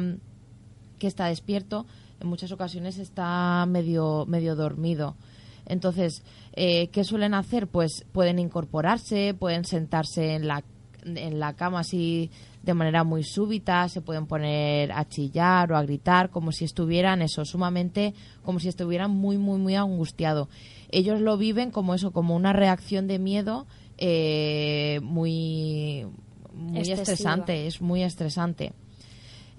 [0.98, 1.86] que está despierto,
[2.18, 5.14] en muchas ocasiones está medio, medio dormido.
[5.66, 7.68] Entonces, eh, ¿qué suelen hacer?
[7.68, 10.64] Pues pueden incorporarse, pueden sentarse en la,
[11.04, 12.32] en la cama así
[12.62, 17.22] de manera muy súbita, se pueden poner a chillar o a gritar como si estuvieran
[17.22, 20.48] eso, sumamente, como si estuvieran muy, muy, muy angustiados.
[20.90, 26.06] Ellos lo viven como eso, como una reacción de miedo eh, muy,
[26.52, 27.02] muy Excesiva.
[27.02, 28.72] estresante, es muy estresante.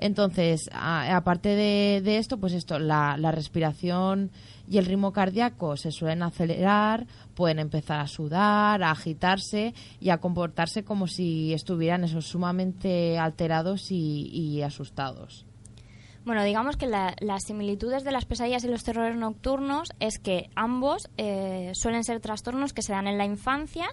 [0.02, 4.32] Entonces, aparte de, de esto, pues esto, la, la respiración
[4.68, 10.18] y el ritmo cardíaco se suelen acelerar, pueden empezar a sudar, a agitarse y a
[10.18, 15.46] comportarse como si estuvieran esos sumamente alterados y, y asustados.
[16.26, 20.50] Bueno, digamos que la- las similitudes de las pesadillas y los terrores nocturnos es que
[20.56, 23.88] ambos eh, suelen ser trastornos que se dan en la infancia.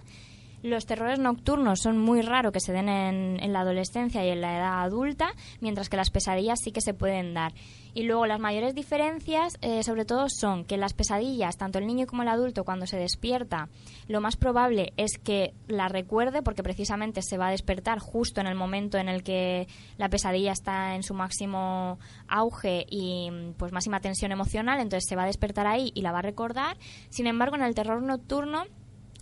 [0.61, 4.41] Los terrores nocturnos son muy raros que se den en, en la adolescencia y en
[4.41, 7.53] la edad adulta, mientras que las pesadillas sí que se pueden dar.
[7.93, 12.05] Y luego las mayores diferencias, eh, sobre todo, son que las pesadillas, tanto el niño
[12.05, 13.67] como el adulto, cuando se despierta,
[14.07, 18.47] lo más probable es que la recuerde, porque precisamente se va a despertar justo en
[18.47, 23.99] el momento en el que la pesadilla está en su máximo auge y pues máxima
[23.99, 26.77] tensión emocional, entonces se va a despertar ahí y la va a recordar.
[27.09, 28.65] Sin embargo, en el terror nocturno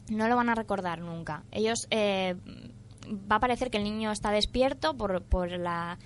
[0.10, 1.43] no lo van a recordar nunca.
[1.51, 2.36] Ellos eh,
[3.32, 5.97] va a parecer que el niño está despierto por, por la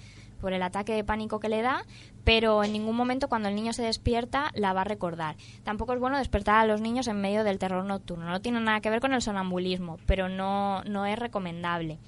[0.41, 1.85] por el ataque de pánico que le da,
[2.23, 5.37] pero en ningún momento cuando el niño se despierta la va a recordar.
[5.63, 8.25] Tampoco es bueno despertar a los niños en medio del terror nocturno.
[8.25, 11.99] No tiene nada que ver con el sonambulismo, pero no, no es recomendable.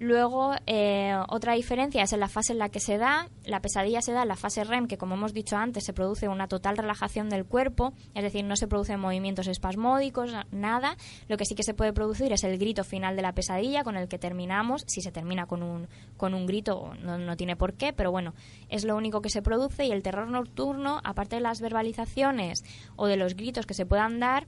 [0.00, 3.28] Luego, eh, otra diferencia es en la fase en la que se da.
[3.44, 6.28] La pesadilla se da en la fase REM, que como hemos dicho antes, se produce
[6.28, 10.96] una total relajación del cuerpo, es decir, no se producen movimientos espasmódicos, na- nada.
[11.26, 13.96] Lo que sí que se puede producir es el grito final de la pesadilla con
[13.96, 14.84] el que terminamos.
[14.86, 18.34] Si se termina con un, con un grito, no, no tiene por qué, pero bueno,
[18.68, 19.84] es lo único que se produce.
[19.86, 22.62] Y el terror nocturno, aparte de las verbalizaciones
[22.94, 24.46] o de los gritos que se puedan dar,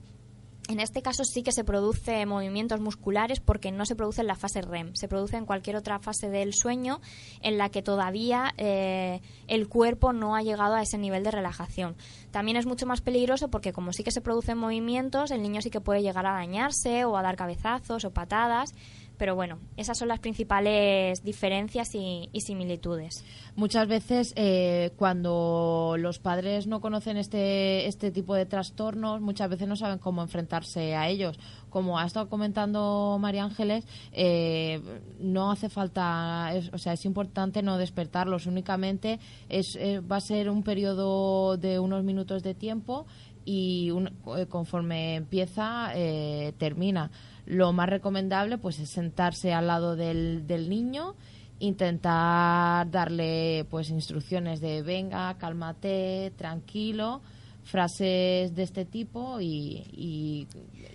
[0.71, 4.35] en este caso sí que se produce movimientos musculares porque no se produce en la
[4.35, 7.01] fase REM, se produce en cualquier otra fase del sueño
[7.41, 11.95] en la que todavía eh, el cuerpo no ha llegado a ese nivel de relajación.
[12.31, 15.69] También es mucho más peligroso porque como sí que se producen movimientos, el niño sí
[15.69, 18.73] que puede llegar a dañarse o a dar cabezazos o patadas,
[19.21, 23.23] pero bueno, esas son las principales diferencias y, y similitudes.
[23.55, 29.67] Muchas veces eh, cuando los padres no conocen este, este tipo de trastornos, muchas veces
[29.67, 31.37] no saben cómo enfrentarse a ellos.
[31.69, 34.81] Como ha estado comentando María Ángeles, eh,
[35.19, 38.47] no hace falta, o sea, es importante no despertarlos.
[38.47, 39.19] Únicamente
[39.49, 43.05] es, eh, va a ser un periodo de unos minutos de tiempo
[43.45, 47.11] y un- eh, conforme empieza, eh, termina.
[47.45, 51.15] Lo más recomendable pues es sentarse al lado del, del niño
[51.61, 57.21] intentar darle pues instrucciones de venga, cálmate, tranquilo,
[57.63, 60.47] frases de este tipo y,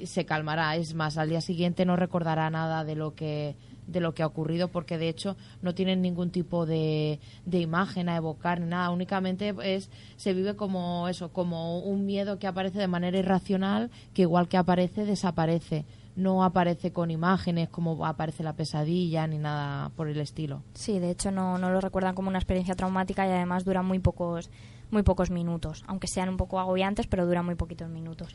[0.05, 0.77] se calmará.
[0.77, 4.27] Es más, al día siguiente no recordará nada de lo que de lo que ha
[4.27, 8.91] ocurrido porque de hecho no tienen ningún tipo de, de imagen a evocar ni nada
[8.91, 14.23] únicamente es se vive como eso como un miedo que aparece de manera irracional que
[14.23, 15.85] igual que aparece desaparece
[16.17, 20.63] no aparece con imágenes como aparece la pesadilla ni nada por el estilo.
[20.75, 23.99] Sí, de hecho no, no lo recuerdan como una experiencia traumática y además duran muy
[23.99, 24.51] pocos,
[24.91, 28.35] muy pocos minutos, aunque sean un poco agobiantes, pero duran muy poquitos minutos.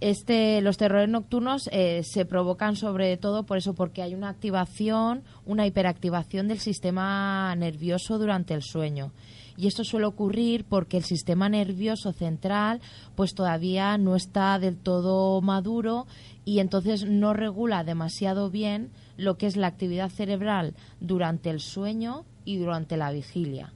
[0.00, 5.22] Este, los terrores nocturnos eh, se provocan sobre todo por eso, porque hay una activación,
[5.46, 9.12] una hiperactivación del sistema nervioso durante el sueño.
[9.56, 12.80] Y esto suele ocurrir porque el sistema nervioso central
[13.14, 16.06] pues todavía no está del todo maduro
[16.44, 22.24] y entonces no regula demasiado bien lo que es la actividad cerebral durante el sueño
[22.44, 23.72] y durante la vigilia.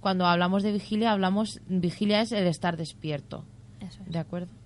[0.00, 3.44] Cuando hablamos de vigilia, hablamos vigilia es el estar despierto.
[3.80, 4.12] Eso es.
[4.12, 4.61] ¿De acuerdo?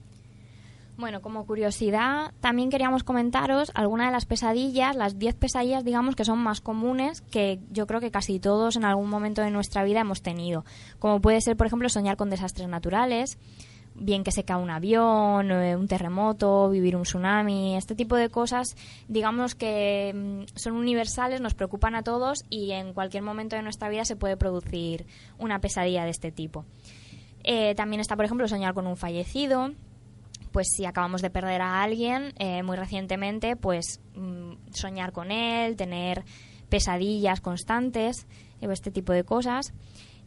[0.99, 6.25] Bueno, como curiosidad, también queríamos comentaros algunas de las pesadillas, las 10 pesadillas, digamos, que
[6.25, 10.01] son más comunes, que yo creo que casi todos en algún momento de nuestra vida
[10.01, 10.65] hemos tenido.
[10.99, 13.39] Como puede ser, por ejemplo, soñar con desastres naturales,
[13.95, 18.31] bien que se cae un avión, eh, un terremoto, vivir un tsunami, este tipo de
[18.31, 18.75] cosas,
[19.07, 23.91] digamos que mm, son universales, nos preocupan a todos y en cualquier momento de nuestra
[23.91, 25.07] vida se puede producir
[25.39, 26.65] una pesadilla de este tipo.
[27.45, 29.73] Eh, también está, por ejemplo, soñar con un fallecido,
[30.57, 35.77] pues si acabamos de perder a alguien eh, muy recientemente, pues mm, soñar con él,
[35.77, 36.25] tener
[36.71, 38.27] pesadillas constantes,
[38.63, 39.75] eh, este tipo de cosas.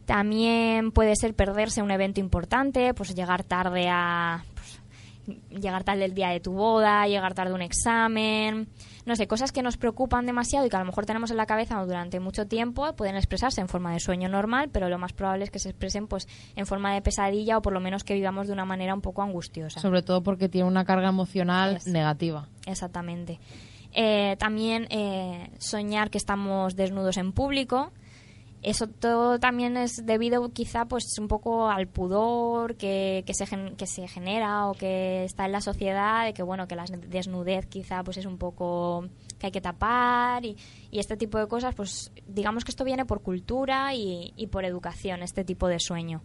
[0.06, 6.14] También puede ser perderse un evento importante, pues llegar tarde a pues, llegar tarde el
[6.14, 8.68] día de tu boda, llegar tarde a un examen,
[9.10, 11.44] no sé, cosas que nos preocupan demasiado y que a lo mejor tenemos en la
[11.44, 15.44] cabeza durante mucho tiempo, pueden expresarse en forma de sueño normal, pero lo más probable
[15.44, 18.46] es que se expresen pues en forma de pesadilla o por lo menos que vivamos
[18.46, 19.80] de una manera un poco angustiosa.
[19.80, 21.88] Sobre todo porque tiene una carga emocional Es.
[21.88, 22.46] negativa.
[22.66, 23.40] Exactamente.
[23.92, 27.90] Eh, también eh, soñar que estamos desnudos en público.
[28.62, 33.46] Eso todo también es debido quizá pues un poco al pudor que, que, se,
[33.76, 37.66] que se genera o que está en la sociedad de que bueno que la desnudez
[37.66, 39.06] quizá pues es un poco
[39.38, 40.56] que hay que tapar y,
[40.92, 45.22] este tipo de cosas pues digamos que esto viene por cultura y, y por educación
[45.22, 46.20] este tipo de sueño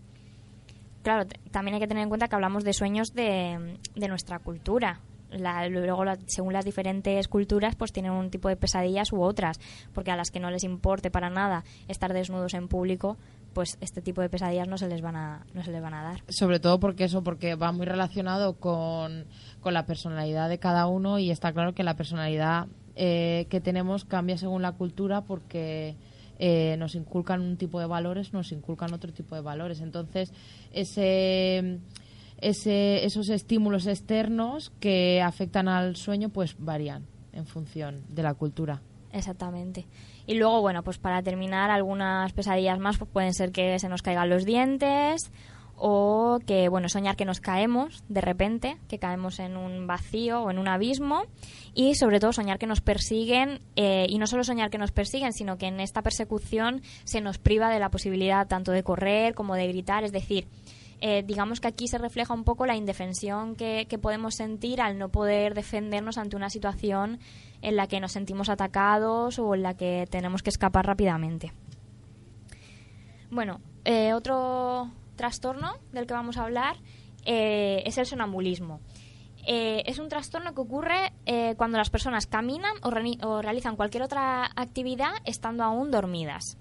[1.06, 5.00] claro, también hay que tener en cuenta que hablamos de sueños de, de nuestra cultura.
[5.40, 9.60] La- luego, la- según las diferentes culturas, pues tienen un tipo de pesadillas u otras,
[9.94, 13.18] porque a las que no les importe para nada estar desnudos en público,
[13.54, 16.04] pues este tipo de pesadillas no se les van a, no se les van a
[16.04, 16.22] dar.
[16.28, 19.26] Sobre todo porque eso, porque va muy relacionado con,
[19.62, 22.68] con la personalidad de cada uno y está claro que la personalidad
[22.98, 25.96] eh, que tenemos cambia según la cultura porque
[26.38, 29.80] eh, nos inculcan un tipo de valores, nos inculcan otro tipo de valores.
[29.80, 30.34] Entonces,
[30.74, 31.80] ese,
[32.50, 38.82] ese, esos estímulos externos que afectan al sueño, pues varían en función de la cultura.
[39.12, 39.86] Exactamente.
[40.28, 44.02] Y luego, bueno, pues para terminar, algunas pesadillas más pues pueden ser que se nos
[44.02, 45.32] caigan los dientes
[45.78, 50.52] o que, bueno, soñar que nos caemos de repente, que caemos en un vacío o
[50.52, 51.24] en un abismo
[51.74, 55.34] y sobre todo soñar que nos persiguen eh, y no solo soñar que nos persiguen,
[55.34, 59.56] sino que en esta persecución se nos priva de la posibilidad tanto de correr como
[59.56, 60.48] de gritar, es decir,
[61.02, 65.10] eh, digamos que aquí se refleja un poco la indefensión que, podemos sentir al no
[65.10, 67.20] poder defendernos ante una situación
[67.62, 71.52] en la que nos sentimos atacados o en la que tenemos que escapar rápidamente.
[73.32, 76.78] Bueno, eh, otro trastorno del que vamos a hablar
[77.26, 78.80] eh, es el sonambulismo.
[79.48, 81.14] Es un trastorno que ocurre
[81.56, 86.58] cuando las personas caminan o realizan cualquier otra actividad estando aún dormidas.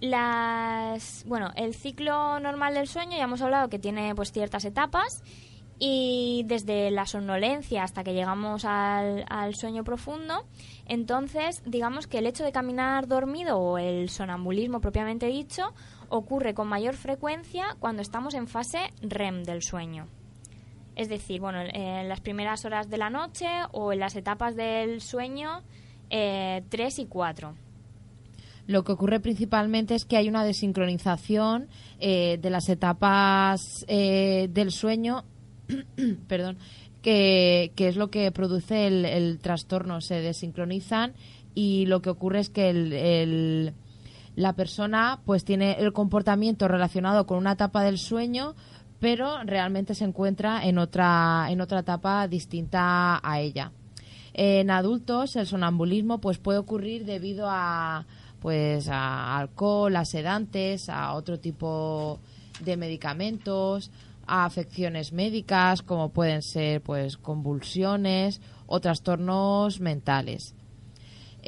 [0.00, 5.22] Las, bueno, el ciclo normal del sueño ya hemos hablado que tiene pues ciertas etapas
[5.78, 10.46] y desde la somnolencia hasta que llegamos al, al sueño profundo,
[10.86, 15.74] entonces digamos que el hecho de caminar dormido o el sonambulismo propiamente dicho
[16.08, 20.06] ocurre con mayor frecuencia cuando estamos en fase REM del sueño.
[20.94, 25.02] Es decir, bueno, en las primeras horas de la noche o en las etapas del
[25.02, 25.62] sueño
[26.08, 27.65] 3 y 4.
[28.66, 31.68] Lo que ocurre principalmente es que hay una desincronización
[32.00, 35.24] eh, de las etapas eh, del sueño,
[36.28, 36.58] perdón,
[37.02, 40.00] que, que es lo que produce el, el trastorno.
[40.00, 41.14] Se desincronizan
[41.54, 43.74] y lo que ocurre es que el, el-
[44.34, 48.54] la persona pues tiene el comportamiento relacionado con una etapa del sueño,
[49.00, 53.72] pero realmente se encuentra en otra en otra etapa distinta a ella.
[54.34, 58.04] En adultos el sonambulismo pues puede ocurrir debido a
[58.40, 62.20] pues a alcohol, a sedantes, a otro tipo
[62.60, 63.90] de medicamentos,
[64.26, 70.54] a afecciones médicas como pueden ser pues convulsiones o trastornos mentales.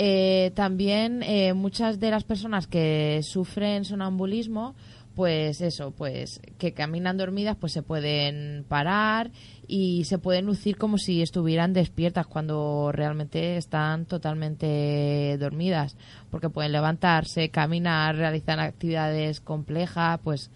[0.00, 4.76] Eh, también eh, muchas de las personas que sufren sonambulismo,
[5.18, 9.32] pues eso, pues que caminan dormidas, pues se pueden parar
[9.66, 15.96] y se pueden lucir como si estuvieran despiertas cuando realmente están totalmente dormidas,
[16.30, 20.52] porque pueden levantarse, caminar, realizar actividades complejas, pues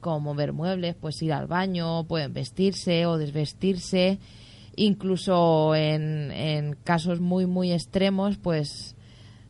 [0.00, 4.20] como mover muebles, pues ir al baño, pueden vestirse o desvestirse.
[4.76, 8.94] Incluso en, en casos muy muy extremos pues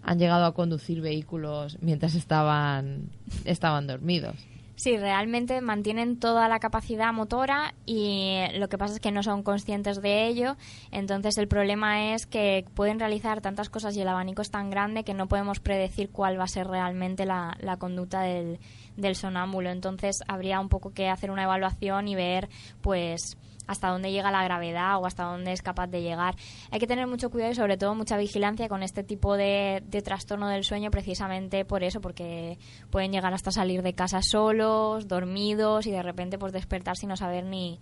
[0.03, 3.11] han llegado a conducir vehículos mientras estaban
[3.45, 4.37] estaban dormidos
[4.77, 9.45] Sí, realmente mantienen toda la capacidad motora y lo que pasa es que no son
[9.45, 10.57] conscientes de ello.
[10.91, 15.05] Entonces el problema es que pueden realizar tantas cosas y el abanico es tan grande
[15.05, 18.59] que no podemos predecir cuál va a ser realmente la, la conducta del,
[18.97, 19.71] del sonámbulo.
[19.71, 22.49] Entonces habría un poco que hacer una evaluación y ver
[22.83, 26.37] pues hasta dónde llega la gravedad o hasta dónde es capaz de llegar.
[26.71, 30.03] Hay que tener mucho cuidado y sobre todo mucha vigilancia con este tipo de, de
[30.03, 32.59] trastorno del sueño precisamente por eso, porque
[32.91, 37.17] pueden llegar hasta salir de casa solos, dormidos y de repente pues despertar sin no
[37.17, 37.81] saber ni,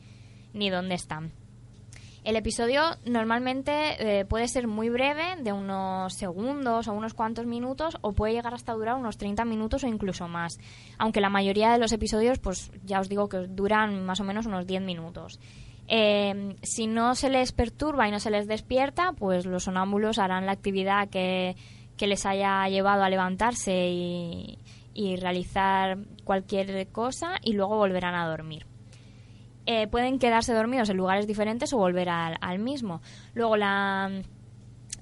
[0.52, 1.32] ni dónde están.
[2.24, 7.98] El episodio normalmente eh, puede ser muy breve, de unos segundos o unos cuantos minutos,
[8.00, 10.58] o puede llegar hasta durar unos 30 minutos o incluso más.
[10.98, 14.46] Aunque la mayoría de los episodios, pues ya os digo que duran más o menos
[14.46, 15.40] unos 10 minutos.
[15.95, 20.47] Eh, si no se les perturba y no se les despierta, pues los sonámbulos harán
[20.47, 21.55] la actividad que,
[21.99, 24.59] que les haya llevado a levantarse y,
[24.95, 28.64] y realizar cualquier cosa y luego volverán a dormir.
[29.66, 33.03] Eh, pueden quedarse dormidos en lugares diferentes o volver al, al mismo.
[33.34, 34.11] Luego la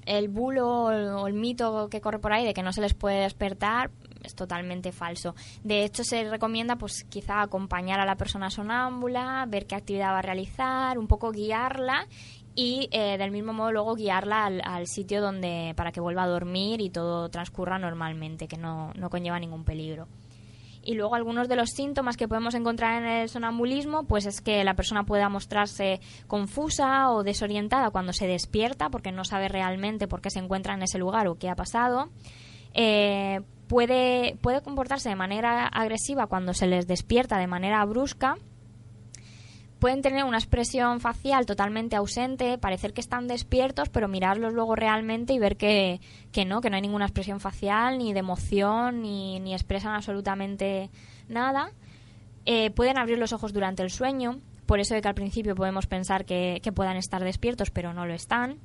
[0.07, 3.20] el bulo o el mito que corre por ahí de que no se les puede
[3.20, 5.34] despertar es totalmente falso.
[5.62, 10.18] De hecho, se recomienda, pues, quizá acompañar a la persona sonámbula, ver qué actividad va
[10.18, 12.06] a realizar, un poco guiarla
[12.54, 16.80] y eh, del mismo modo luego guiarla al, sitio donde para que vuelva a dormir
[16.80, 20.08] y todo transcurra normalmente, que no, no conlleva ningún peligro.
[20.82, 24.64] Y luego algunos de los síntomas que podemos encontrar en el sonambulismo, pues es que
[24.64, 30.22] la persona pueda mostrarse confusa o desorientada cuando se despierta, porque no sabe realmente por
[30.22, 32.08] qué se encuentra en ese lugar o qué ha pasado.
[32.72, 33.40] Eh,
[33.70, 38.36] puede, puede comportarse de manera agresiva cuando se les despierta de manera brusca.
[39.78, 45.34] Pueden tener una expresión facial totalmente ausente, parecer que están despiertos, pero mirarlos luego realmente
[45.34, 46.00] y ver que,
[46.32, 50.90] que no, que no hay ninguna expresión facial, ni de emoción, ni, ni expresan absolutamente
[51.28, 51.70] nada.
[52.46, 55.86] Eh, pueden abrir los ojos durante el sueño, por eso de que al principio podemos
[55.86, 58.58] pensar que, que puedan estar despiertos, pero no lo están.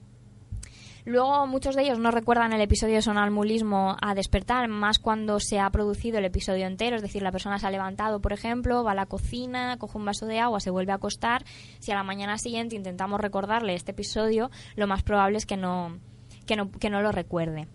[1.05, 5.59] Luego muchos de ellos no recuerdan el episodio de sonambulismo a despertar, más cuando se
[5.59, 8.93] ha producido el episodio entero, es decir, la persona se ha levantado, por ejemplo, va
[8.93, 11.45] a la cocina, coge un vaso de agua, se vuelve a acostar.
[11.77, 15.99] Si a la mañana siguiente intentamos recordarle este episodio, lo más probable es que no,
[16.47, 17.67] que no, que no lo recuerde.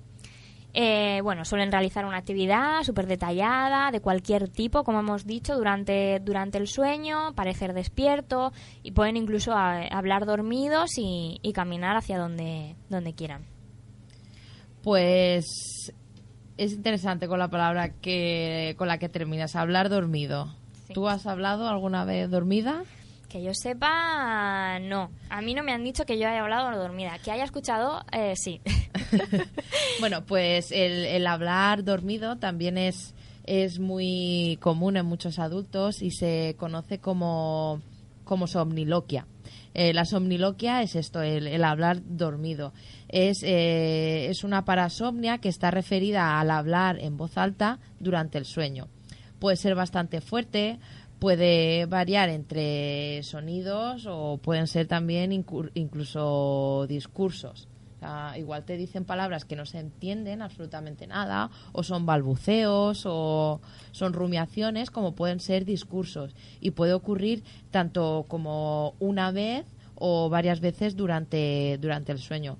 [0.73, 6.21] Eh, bueno, suelen realizar una actividad súper detallada, de cualquier tipo, como hemos dicho, durante,
[6.21, 8.53] durante el sueño, parecer despierto
[8.83, 13.43] y pueden incluso a- hablar dormidos y, y caminar hacia donde, donde quieran.
[14.83, 15.45] Pues
[16.57, 20.55] es interesante con la palabra que con la que terminas, hablar dormido.
[20.87, 20.95] Sí.
[20.95, 22.83] ¿Tú has hablado alguna vez dormida?
[23.31, 25.13] Que yo sepa, no.
[25.29, 27.17] A mí no me han dicho que yo haya hablado dormida.
[27.25, 28.61] Que haya escuchado, eh, sí.
[30.01, 33.15] Bueno, pues el, el hablar dormido también es,
[33.45, 37.81] es muy común en muchos adultos y se conoce como,
[38.25, 39.27] como somniloquia.
[39.75, 42.73] Eh, la somniloquia es esto, el, el hablar dormido.
[43.09, 48.45] Es, eh, es una parasomnia que está referida al hablar en voz alta durante el
[48.45, 48.89] sueño.
[49.39, 50.79] Puede ser bastante fuerte,
[51.21, 55.31] puede variar entre sonidos o pueden ser también
[55.75, 57.69] incluso discursos.
[58.37, 63.61] Igual te dicen palabras que no se entienden absolutamente nada, o son balbuceos, o
[63.93, 66.35] son rumiaciones, como pueden ser discursos.
[66.63, 69.67] Y puede ocurrir tanto como una vez
[69.97, 72.57] o varias veces durante, durante el sueño.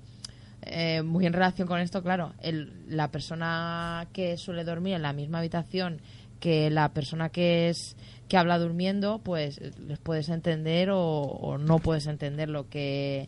[0.61, 5.11] Eh, muy en relación con esto, claro, el- la persona que suele dormir en la
[5.11, 6.01] misma habitación
[6.39, 7.95] que la persona que es
[8.31, 13.27] que habla durmiendo, pues eh, les puedes entender o, o no puedes entender lo que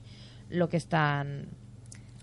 [0.50, 1.50] lo que están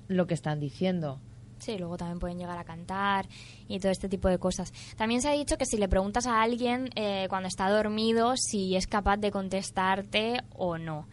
[0.08, 1.20] lo que están diciendo.
[1.58, 3.28] Sí, luego también pueden llegar a cantar
[3.68, 4.72] y todo este tipo de cosas.
[4.96, 8.74] También se ha dicho que si le preguntas a alguien eh, cuando está dormido si
[8.76, 11.06] es capaz de contestarte o no.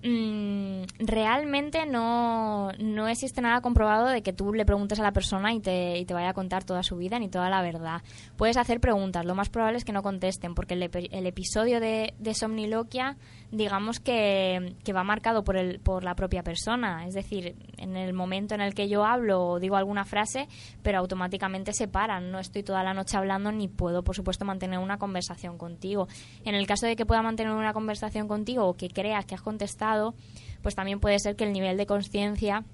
[0.00, 5.52] Mm, realmente no, no existe nada comprobado de que tú le preguntes a la persona
[5.52, 8.02] y te, y te vaya a contar toda su vida ni toda la verdad.
[8.36, 12.14] Puedes hacer preguntas, lo más probable es que no contesten, porque el, el episodio de,
[12.18, 13.16] de somniloquia,
[13.50, 17.06] digamos que, que va marcado por, el, por la propia persona.
[17.06, 20.48] Es decir, en el momento en el que yo hablo o digo alguna frase,
[20.82, 22.30] pero automáticamente se paran.
[22.30, 26.08] No estoy toda la noche hablando ni puedo, por supuesto, mantener una conversación contigo.
[26.44, 29.42] En el caso de que pueda mantener una conversación contigo o que creas que has
[29.42, 30.14] contestado,
[30.62, 32.64] pues también puede ser que el nivel de conciencia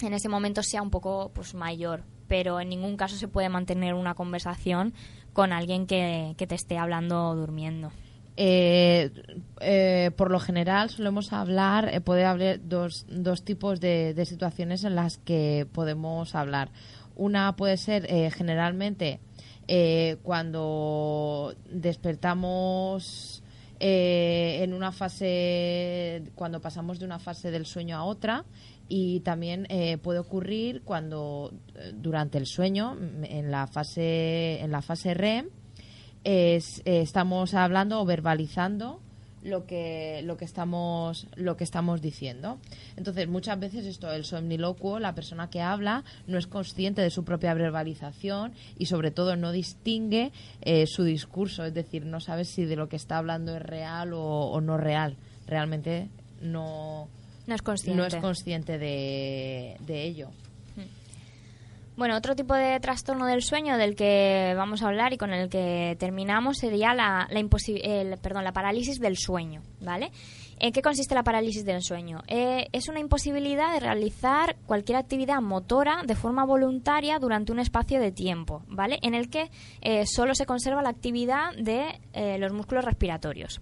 [0.00, 3.94] en ese momento sea un poco pues mayor pero en ningún caso se puede mantener
[3.94, 4.94] una conversación
[5.32, 7.92] con alguien que, que te esté hablando durmiendo.
[8.38, 9.10] Eh,
[9.60, 14.84] eh, por lo general solemos hablar, eh, puede haber dos, dos tipos de, de situaciones
[14.84, 16.70] en las que podemos hablar.
[17.14, 19.20] Una puede ser eh, generalmente
[19.68, 23.42] eh, cuando despertamos
[23.78, 28.46] en una fase, cuando pasamos de una fase del sueño a otra
[28.88, 29.66] y también
[30.02, 31.52] puede ocurrir cuando
[31.92, 35.50] durante el sueño, en la fase, en la fase REM,
[36.26, 39.00] es, eh, estamos hablando o verbalizando
[39.44, 42.58] lo que lo que estamos lo que estamos diciendo.
[42.96, 47.22] Entonces muchas veces esto el somniloquio la persona que habla no es consciente de su
[47.22, 51.64] propia verbalización y sobre todo no distingue eh, su discurso.
[51.64, 54.78] Es decir no sabe si de lo que está hablando es real o, o no
[54.78, 55.16] real.
[55.46, 56.08] Realmente
[56.42, 57.06] no
[57.46, 57.96] No es consciente.
[57.96, 60.30] no es consciente de, de ello
[61.96, 65.48] Bueno, otro tipo de trastorno del sueño del que vamos a hablar y con el
[65.48, 70.10] que terminamos sería la, la, el- perdón, la parálisis del sueño, ¿vale?
[70.58, 72.22] ¿En qué consiste la parálisis del sueño?
[72.28, 77.98] Eh, es una imposibilidad de realizar cualquier actividad motora de forma voluntaria durante un espacio
[77.98, 78.98] de tiempo, ¿vale?
[79.00, 83.60] En el que eh, solo se conserva la actividad de eh, los músculos respiratorios.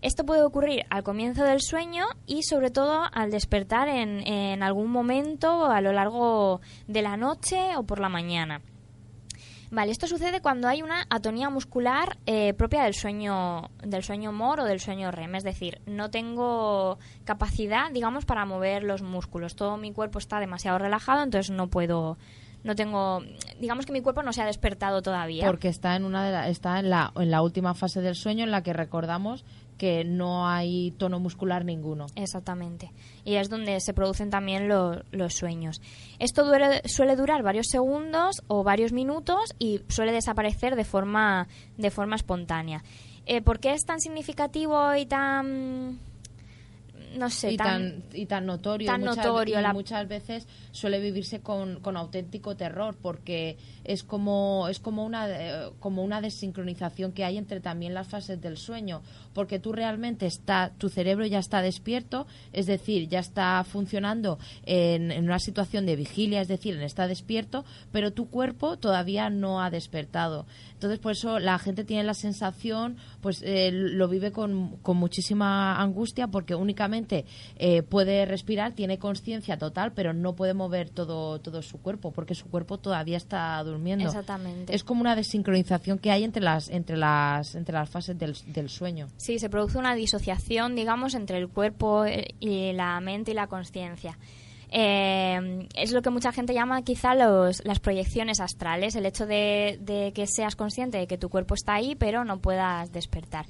[0.00, 4.90] Esto puede ocurrir al comienzo del sueño y sobre todo al despertar en, en algún
[4.90, 8.60] momento a lo largo de la noche o por la mañana.
[9.70, 14.60] Vale, esto sucede cuando hay una atonía muscular eh, propia del sueño del sueño MOR
[14.60, 19.56] o del sueño REM, es decir, no tengo capacidad, digamos, para mover los músculos.
[19.56, 22.16] Todo mi cuerpo está demasiado relajado, entonces no puedo
[22.64, 23.20] no tengo,
[23.60, 25.46] digamos que mi cuerpo no se ha despertado todavía.
[25.46, 28.44] porque está en una de la- está en la en la última fase del sueño
[28.44, 29.44] en la que recordamos
[29.78, 32.90] que no hay tono muscular ninguno Exactamente.
[33.24, 35.80] Y es donde se producen también lo- los sueños.
[36.18, 41.90] Esto duele- suele durar varios segundos o varios minutos y suele desaparecer de forma, de
[41.90, 42.82] forma espontánea.
[43.24, 45.98] Eh, ¿Por qué es tan significativo y tan
[47.16, 48.00] no sé, y tan...
[48.02, 48.86] tan, y tan notorio.
[48.86, 53.56] tan muchas, notorio, y la- muchas veces suele vivirse con, con auténtico terror porque
[53.88, 58.38] es como es como una eh, como una desincronización que hay entre también las fases
[58.38, 59.00] del sueño
[59.32, 65.10] porque tú realmente está tu cerebro ya está despierto es decir ya está funcionando en,
[65.10, 69.70] en una situación de vigilia es decir está despierto pero tu cuerpo todavía no ha
[69.70, 70.44] despertado.
[70.74, 75.80] Entonces por eso la gente tiene la sensación pues eh, lo vive con, con muchísima
[75.80, 77.24] angustia porque únicamente
[77.56, 82.34] eh, puede respirar tiene conciencia total pero no puede mover todo todo su cuerpo porque
[82.34, 84.74] su cuerpo todavía está durmiendo Exactamente.
[84.74, 88.68] es como una desincronización que hay entre las entre las entre las fases del, del
[88.68, 93.34] sueño Sí, se produce una disociación, digamos, entre el cuerpo eh, y la mente y
[93.34, 94.18] la conciencia.
[94.70, 99.78] Eh, es lo que mucha gente llama quizá los, las proyecciones astrales, el hecho de,
[99.80, 103.46] de que seas consciente de que tu cuerpo está ahí, pero no puedas despertar.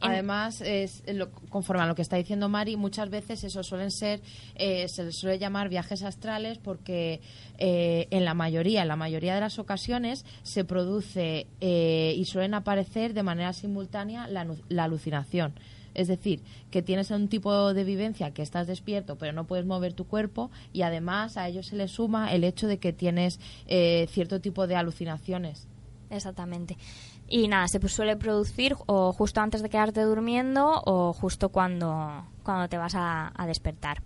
[0.00, 4.20] Además, es lo- conforme a lo que está diciendo Mari, muchas veces eso suelen ser,
[4.56, 7.20] eh, se les suele llamar viajes astrales porque
[7.58, 12.54] eh, en la mayoría, en la mayoría de las ocasiones se produce eh, y suelen
[12.54, 15.54] aparecer de manera simultánea la, la alucinación.
[15.94, 16.42] Es decir,
[16.72, 20.50] que tienes un tipo de vivencia que estás despierto pero no puedes mover tu cuerpo
[20.72, 23.38] y además a ello se le suma el hecho de que tienes
[23.68, 25.68] eh, cierto tipo de alucinaciones.
[26.10, 26.76] Exactamente.
[27.28, 32.68] Y nada, se suele producir o justo antes de quedarte durmiendo o justo cuando, cuando
[32.68, 34.02] te vas a, a despertar.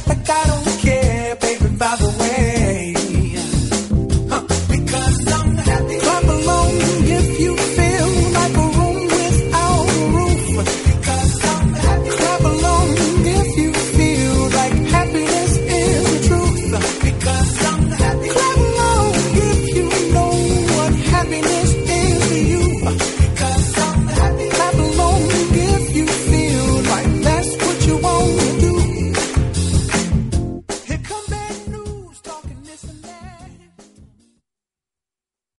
[0.06, 0.63] I got